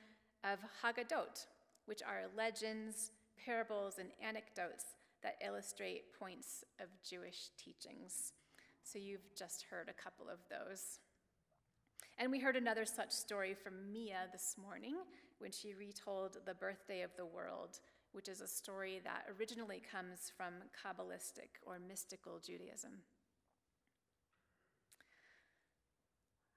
[0.44, 1.46] of Haggadot,
[1.86, 3.12] which are legends,
[3.46, 4.86] parables, and anecdotes
[5.24, 8.34] that illustrate points of Jewish teachings.
[8.84, 11.00] So you've just heard a couple of those.
[12.20, 14.96] And we heard another such story from Mia this morning
[15.40, 17.80] when she retold The Birthday of the World,
[18.12, 22.92] which is a story that originally comes from Kabbalistic or mystical Judaism.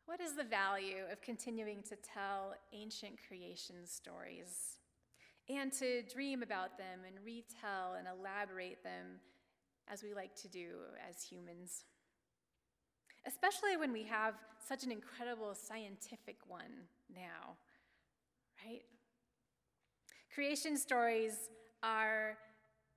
[0.05, 4.76] What is the value of continuing to tell ancient creation stories?
[5.49, 9.21] And to dream about them and retell and elaborate them
[9.89, 10.71] as we like to do
[11.09, 11.85] as humans.
[13.27, 14.35] Especially when we have
[14.67, 17.57] such an incredible scientific one now,
[18.65, 18.83] right?
[20.33, 21.51] Creation stories
[21.83, 22.37] are,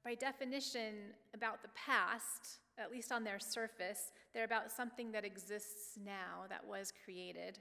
[0.03, 4.11] by definition, about the past, at least on their surface.
[4.33, 7.59] They're about something that exists now that was created.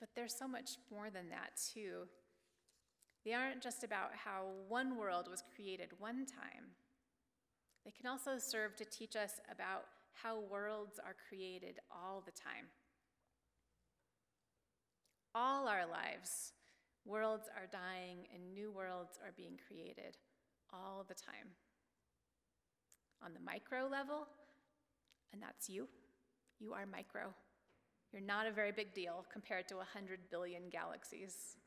[0.00, 2.06] But there's so much more than that, too.
[3.28, 6.72] They aren't just about how one world was created one time.
[7.84, 12.72] They can also serve to teach us about how worlds are created all the time.
[15.34, 16.54] All our lives,
[17.04, 20.16] worlds are dying and new worlds are being created
[20.72, 21.52] all the time.
[23.22, 24.26] On the micro level,
[25.34, 25.86] and that's you,
[26.58, 27.34] you are micro.
[28.10, 31.58] You're not a very big deal compared to 100 billion galaxies.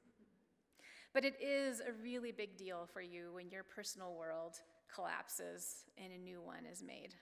[1.14, 4.55] But it is a really big deal for you when your personal world
[4.93, 7.16] collapses and a new one is made.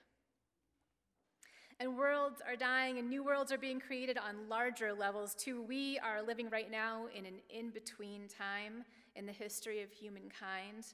[1.80, 5.62] And worlds are dying and new worlds are being created on larger levels too.
[5.62, 8.84] We are living right now in an in between time
[9.16, 10.84] in the history of humankind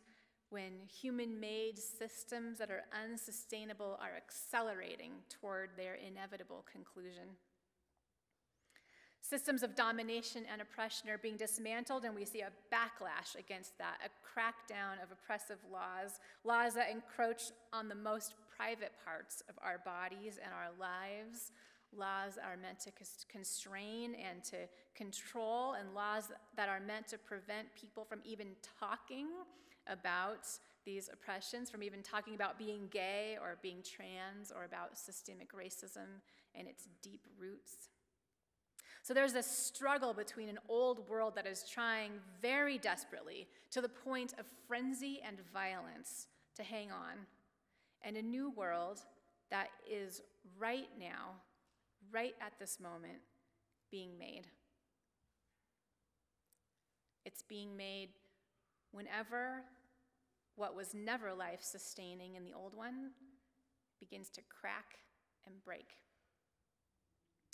[0.51, 7.35] when human made systems that are unsustainable are accelerating toward their inevitable conclusion.
[9.29, 13.99] Systems of domination and oppression are being dismantled, and we see a backlash against that,
[14.05, 19.81] a crackdown of oppressive laws, laws that encroach on the most private parts of our
[19.85, 21.51] bodies and our lives,
[21.93, 22.93] laws that are meant to
[23.29, 24.59] constrain and to
[24.95, 29.27] control, and laws that are meant to prevent people from even talking
[29.89, 30.47] about
[30.85, 36.22] these oppressions, from even talking about being gay or being trans or about systemic racism
[36.55, 37.89] and its deep roots.
[39.07, 43.89] So there's a struggle between an old world that is trying very desperately to the
[43.89, 46.27] point of frenzy and violence
[46.57, 47.15] to hang on,
[48.03, 48.99] and a new world
[49.49, 50.23] that is
[50.59, 51.35] right now,
[52.11, 53.21] right at this moment,
[53.93, 54.49] being made.
[57.25, 58.09] It's being made
[58.91, 59.63] whenever
[60.57, 63.11] what was never life sustaining in the old one
[64.01, 64.99] begins to crack
[65.47, 65.91] and break.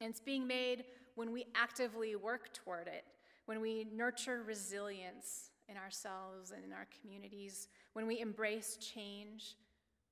[0.00, 0.84] And it's being made
[1.14, 3.04] when we actively work toward it,
[3.46, 9.56] when we nurture resilience in ourselves and in our communities, when we embrace change,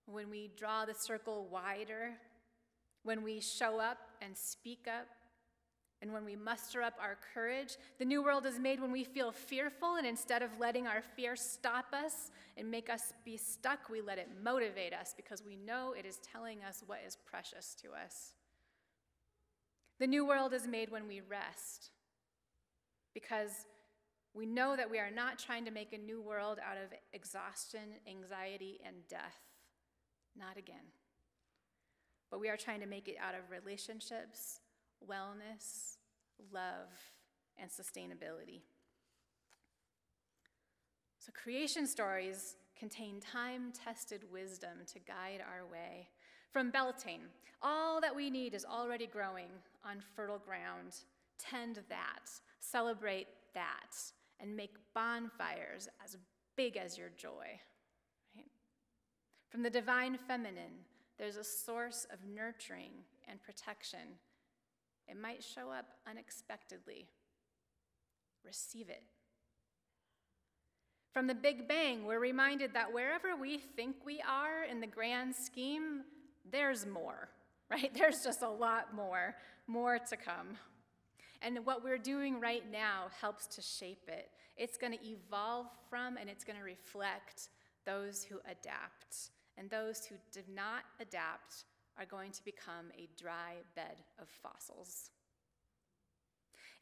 [0.07, 2.13] when we draw the circle wider,
[3.03, 5.07] when we show up and speak up,
[6.03, 7.77] and when we muster up our courage.
[7.99, 11.37] The new world is made when we feel fearful, and instead of letting our fear
[11.37, 15.95] stop us and make us be stuck, we let it motivate us because we know
[15.97, 18.33] it is telling us what is precious to us.
[20.01, 21.91] The new world is made when we rest
[23.13, 23.51] because
[24.33, 28.01] we know that we are not trying to make a new world out of exhaustion,
[28.09, 29.37] anxiety, and death.
[30.35, 30.87] Not again.
[32.31, 34.61] But we are trying to make it out of relationships,
[35.07, 35.97] wellness,
[36.51, 36.89] love,
[37.59, 38.63] and sustainability.
[41.19, 46.09] So, creation stories contain time tested wisdom to guide our way.
[46.53, 47.29] From Beltane,
[47.63, 49.51] all that we need is already growing
[49.85, 50.97] on fertile ground.
[51.39, 53.97] Tend that, celebrate that,
[54.41, 56.17] and make bonfires as
[56.57, 57.61] big as your joy.
[58.35, 58.51] Right?
[59.49, 60.85] From the divine feminine,
[61.19, 62.93] there's a source of nurturing
[63.29, 64.19] and protection.
[65.07, 67.07] It might show up unexpectedly.
[68.45, 69.03] Receive it.
[71.13, 75.35] From the Big Bang, we're reminded that wherever we think we are in the grand
[75.35, 76.03] scheme,
[76.51, 77.29] there's more,
[77.71, 77.93] right?
[77.97, 79.35] There's just a lot more,
[79.67, 80.57] more to come.
[81.43, 84.31] And what we're doing right now helps to shape it.
[84.57, 87.49] It's going to evolve from and it's going to reflect
[87.87, 89.31] those who adapt.
[89.57, 91.65] And those who did not adapt
[91.99, 95.11] are going to become a dry bed of fossils.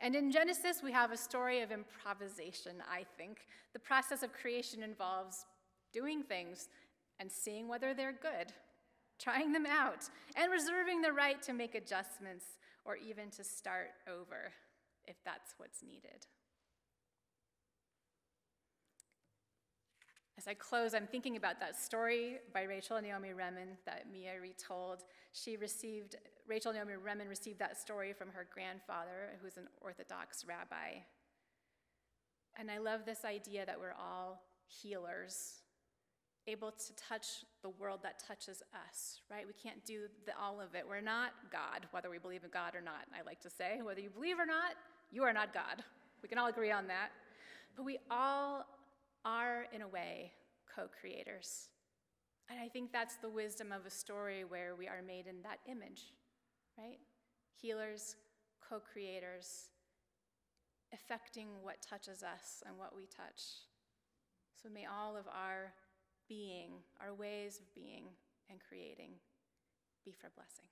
[0.00, 3.38] And in Genesis, we have a story of improvisation, I think.
[3.72, 5.44] The process of creation involves
[5.92, 6.68] doing things
[7.18, 8.52] and seeing whether they're good,
[9.18, 12.44] trying them out, and reserving the right to make adjustments
[12.84, 14.52] or even to start over
[15.06, 16.26] if that's what's needed.
[20.38, 25.02] As I close, I'm thinking about that story by Rachel Naomi Remen that Mia retold.
[25.32, 26.14] She received,
[26.46, 31.00] Rachel Naomi Remen received that story from her grandfather, who's an Orthodox rabbi.
[32.56, 35.54] And I love this idea that we're all healers,
[36.48, 39.46] able to touch the world that touches us, right?
[39.46, 40.84] We can't do the, all of it.
[40.88, 43.80] We're not God, whether we believe in God or not, I like to say.
[43.82, 44.74] Whether you believe or not,
[45.10, 45.84] you are not God.
[46.22, 47.10] We can all agree on that.
[47.76, 48.64] But we all
[49.24, 50.32] are, in a way,
[50.74, 51.68] co creators.
[52.50, 55.58] And I think that's the wisdom of a story where we are made in that
[55.70, 56.14] image,
[56.78, 56.98] right?
[57.60, 58.16] Healers,
[58.68, 59.70] co creators,
[60.92, 63.42] affecting what touches us and what we touch.
[64.60, 65.72] So may all of our
[66.28, 66.70] being,
[67.00, 68.04] our ways of being
[68.50, 69.12] and creating,
[70.04, 70.64] be for blessing.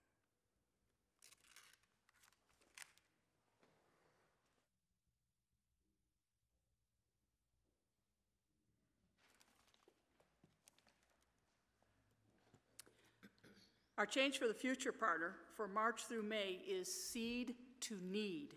[13.99, 18.49] Our Change for the Future partner for March through May is Seed to Need,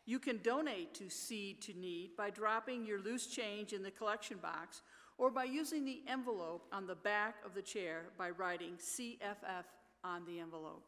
[0.07, 4.39] You can donate to Seed to Need by dropping your loose change in the collection
[4.39, 4.83] box
[5.19, 9.67] or by using the envelope on the back of the chair by writing CFF
[10.03, 10.83] on the envelope.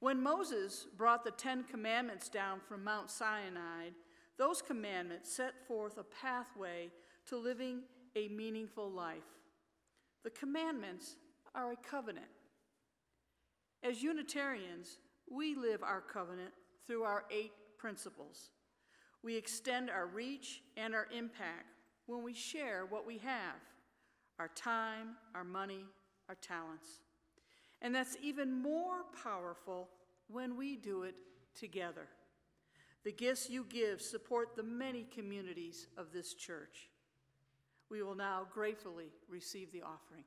[0.00, 3.92] When Moses brought the Ten Commandments down from Mount Sinai,
[4.38, 6.90] those commandments set forth a pathway
[7.26, 7.82] to living
[8.16, 9.22] a meaningful life.
[10.22, 11.16] The commandments
[11.54, 12.26] are a covenant.
[13.82, 14.98] As Unitarians,
[15.30, 16.52] we live our covenant
[16.86, 18.50] through our eight principles.
[19.22, 21.66] We extend our reach and our impact
[22.06, 23.56] when we share what we have
[24.40, 25.84] our time, our money,
[26.28, 26.88] our talents.
[27.80, 29.88] And that's even more powerful
[30.28, 31.14] when we do it
[31.54, 32.08] together.
[33.04, 36.88] The gifts you give support the many communities of this church.
[37.90, 40.24] We will now gratefully receive the offering.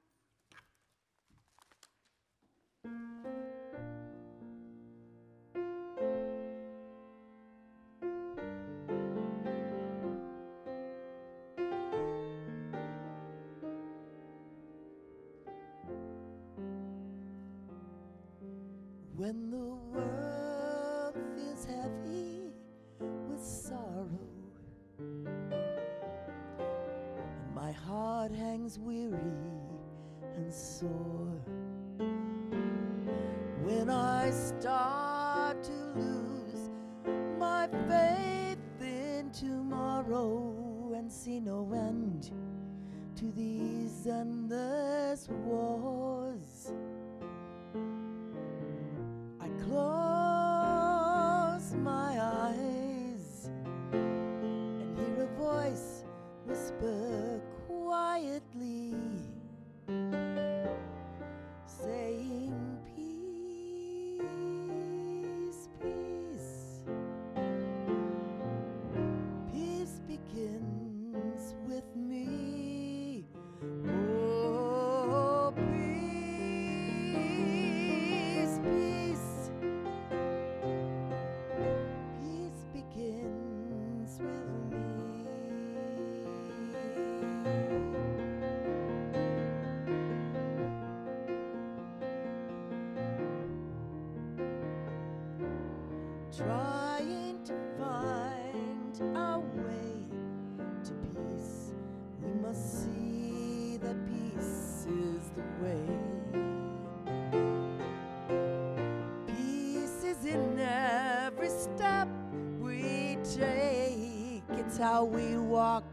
[114.78, 115.87] How we walk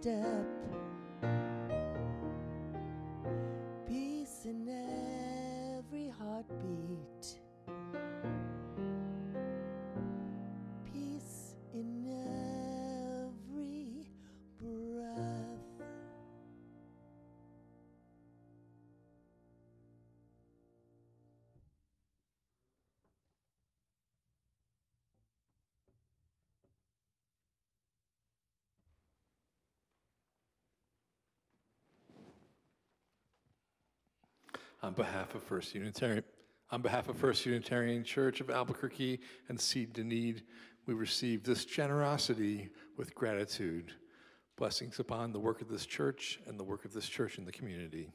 [0.00, 0.49] step.
[34.82, 36.24] On behalf of First Unitarian,
[36.70, 40.44] on behalf of First Unitarian Church of Albuquerque and Seed to Need,
[40.86, 43.92] we receive this generosity with gratitude.
[44.56, 47.52] Blessings upon the work of this church and the work of this church in the
[47.52, 48.10] community.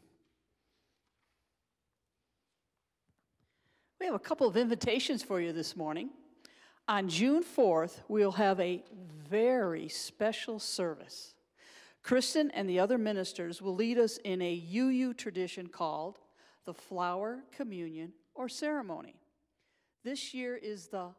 [3.99, 6.09] We have a couple of invitations for you this morning.
[6.88, 8.84] On June 4th, we'll have a
[9.30, 11.34] very special service.
[12.03, 16.20] Kristen and the other ministers will lead us in a UU tradition called
[16.66, 19.16] the Flower Communion or Ceremony.
[20.03, 21.09] This year is the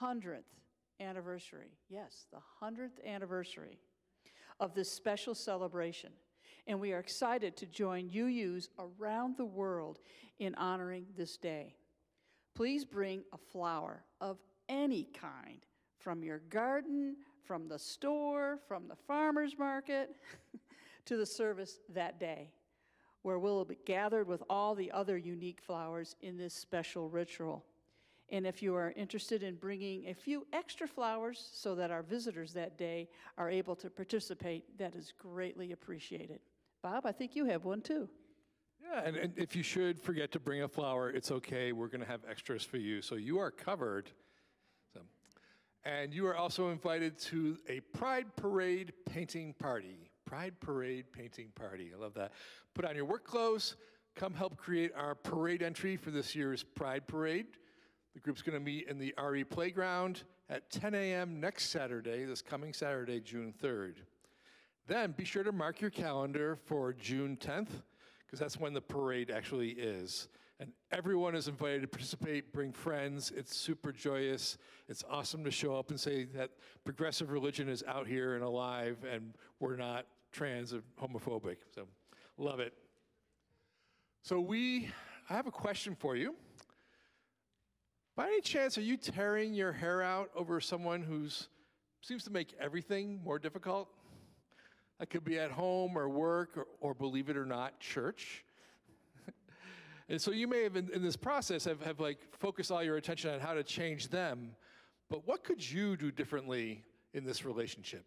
[0.00, 0.42] 100th
[1.00, 1.78] anniversary.
[1.88, 3.78] Yes, the 100th anniversary
[4.60, 6.10] of this special celebration.
[6.66, 10.00] And we are excited to join UUs around the world
[10.38, 11.76] in honoring this day.
[12.54, 14.38] Please bring a flower of
[14.68, 15.64] any kind
[15.98, 20.10] from your garden, from the store, from the farmer's market
[21.06, 22.50] to the service that day,
[23.28, 27.62] where we'll be gathered with all the other unique flowers in this special ritual.
[28.30, 32.54] And if you are interested in bringing a few extra flowers so that our visitors
[32.54, 33.06] that day
[33.36, 36.40] are able to participate, that is greatly appreciated.
[36.80, 38.08] Bob, I think you have one too.
[38.82, 41.72] Yeah, and, and if you should forget to bring a flower, it's okay.
[41.72, 43.02] We're going to have extras for you.
[43.02, 44.10] So you are covered.
[44.94, 45.00] So,
[45.84, 50.07] and you are also invited to a Pride Parade painting party.
[50.28, 51.90] Pride Parade painting party.
[51.96, 52.32] I love that.
[52.74, 53.76] Put on your work clothes.
[54.14, 57.46] Come help create our parade entry for this year's Pride Parade.
[58.12, 61.40] The group's going to meet in the RE Playground at 10 a.m.
[61.40, 63.94] next Saturday, this coming Saturday, June 3rd.
[64.86, 67.68] Then be sure to mark your calendar for June 10th,
[68.26, 70.28] because that's when the parade actually is.
[70.60, 73.32] And everyone is invited to participate, bring friends.
[73.34, 74.58] It's super joyous.
[74.88, 76.50] It's awesome to show up and say that
[76.84, 81.56] progressive religion is out here and alive, and we're not trans or homophobic.
[81.74, 81.86] So,
[82.36, 82.72] love it.
[84.22, 84.90] So, we,
[85.28, 86.34] I have a question for you.
[88.16, 91.48] By any chance, are you tearing your hair out over someone who's
[92.00, 93.88] seems to make everything more difficult?
[94.98, 98.44] That could be at home or work or, or believe it or not, church.
[100.08, 102.96] and so you may have, in, in this process, have, have like focused all your
[102.96, 104.50] attention on how to change them.
[105.08, 106.84] But what could you do differently
[107.14, 108.04] in this relationship?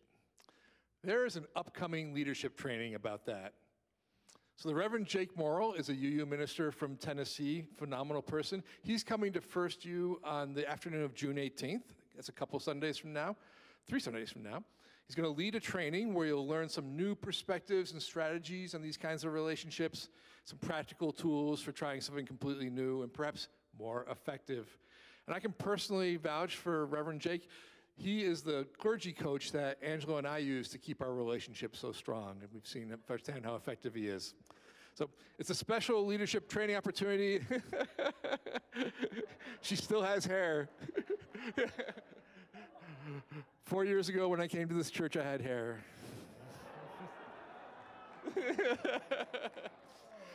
[1.03, 3.53] There is an upcoming leadership training about that.
[4.55, 8.61] So the Reverend Jake Morrill is a UU minister from Tennessee, phenomenal person.
[8.83, 11.81] He's coming to First U on the afternoon of June 18th.
[12.15, 13.35] That's a couple Sundays from now,
[13.87, 14.63] three Sundays from now.
[15.07, 18.83] He's going to lead a training where you'll learn some new perspectives and strategies on
[18.83, 20.09] these kinds of relationships,
[20.45, 23.47] some practical tools for trying something completely new and perhaps
[23.79, 24.77] more effective.
[25.25, 27.49] And I can personally vouch for Reverend Jake.
[28.01, 31.91] He is the clergy coach that Angela and I use to keep our relationship so
[31.91, 34.33] strong, and we've seen firsthand how effective he is.
[34.95, 35.07] So
[35.37, 37.41] it's a special leadership training opportunity.
[39.61, 40.67] she still has hair.
[43.65, 45.83] Four years ago, when I came to this church, I had hair.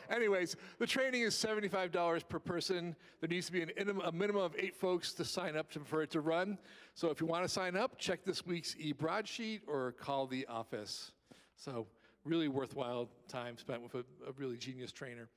[0.09, 2.95] Anyways, the training is $75 per person.
[3.19, 3.71] There needs to be an,
[4.05, 6.57] a minimum of eight folks to sign up to, for it to run.
[6.95, 11.11] So if you want to sign up, check this week's e-broadsheet or call the office.
[11.55, 11.87] So
[12.23, 15.29] really worthwhile time spent with a, a really genius trainer.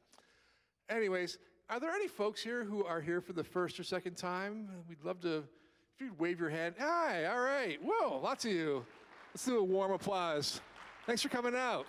[0.89, 1.39] Anyways,
[1.69, 4.69] are there any folks here who are here for the first or second time?
[4.89, 5.45] We'd love to,
[5.95, 6.75] if you'd wave your hand.
[6.81, 7.79] Hi, all right.
[7.83, 8.85] Whoa, lots of you.
[9.33, 10.61] Let's do a warm applause.
[11.07, 11.87] Thanks for coming out.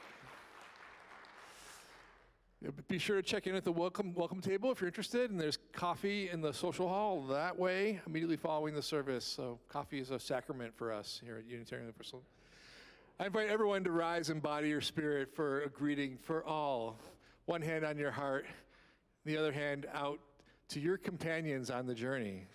[2.88, 5.58] Be sure to check in at the welcome welcome table if you're interested, and there's
[5.72, 9.26] coffee in the social hall that way immediately following the service.
[9.26, 12.22] So coffee is a sacrament for us here at Unitarian Universal.
[13.20, 17.00] I invite everyone to rise in body or spirit for a greeting for all.
[17.46, 18.46] One hand on your heart,
[19.26, 20.20] the other hand out
[20.70, 22.46] to your companions on the journey.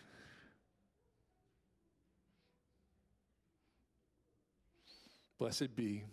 [5.41, 6.05] Blessed be.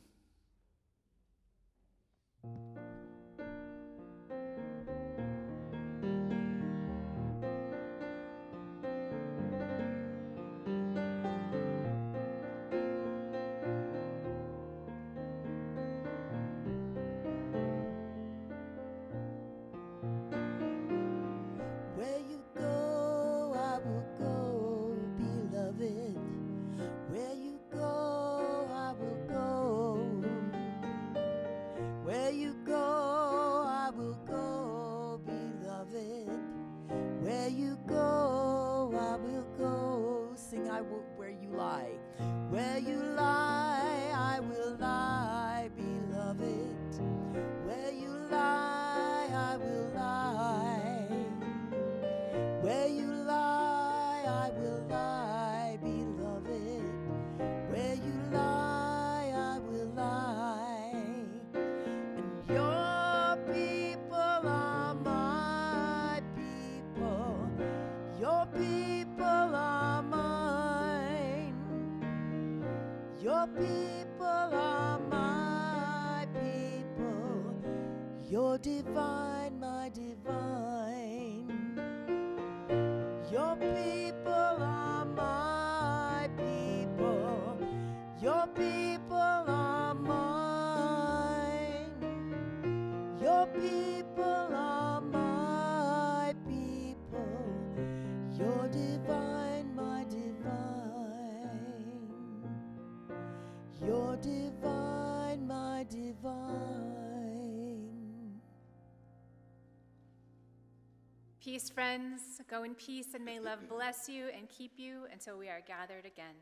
[111.63, 112.21] Peace, friends.
[112.49, 116.05] Go in peace, and may love bless you and keep you until we are gathered
[116.05, 116.35] again.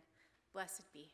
[0.51, 1.11] Blessed be.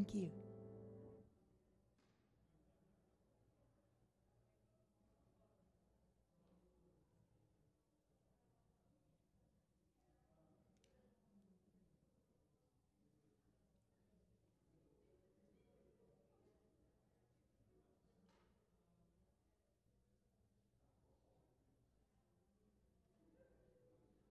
[0.00, 0.39] Thank you.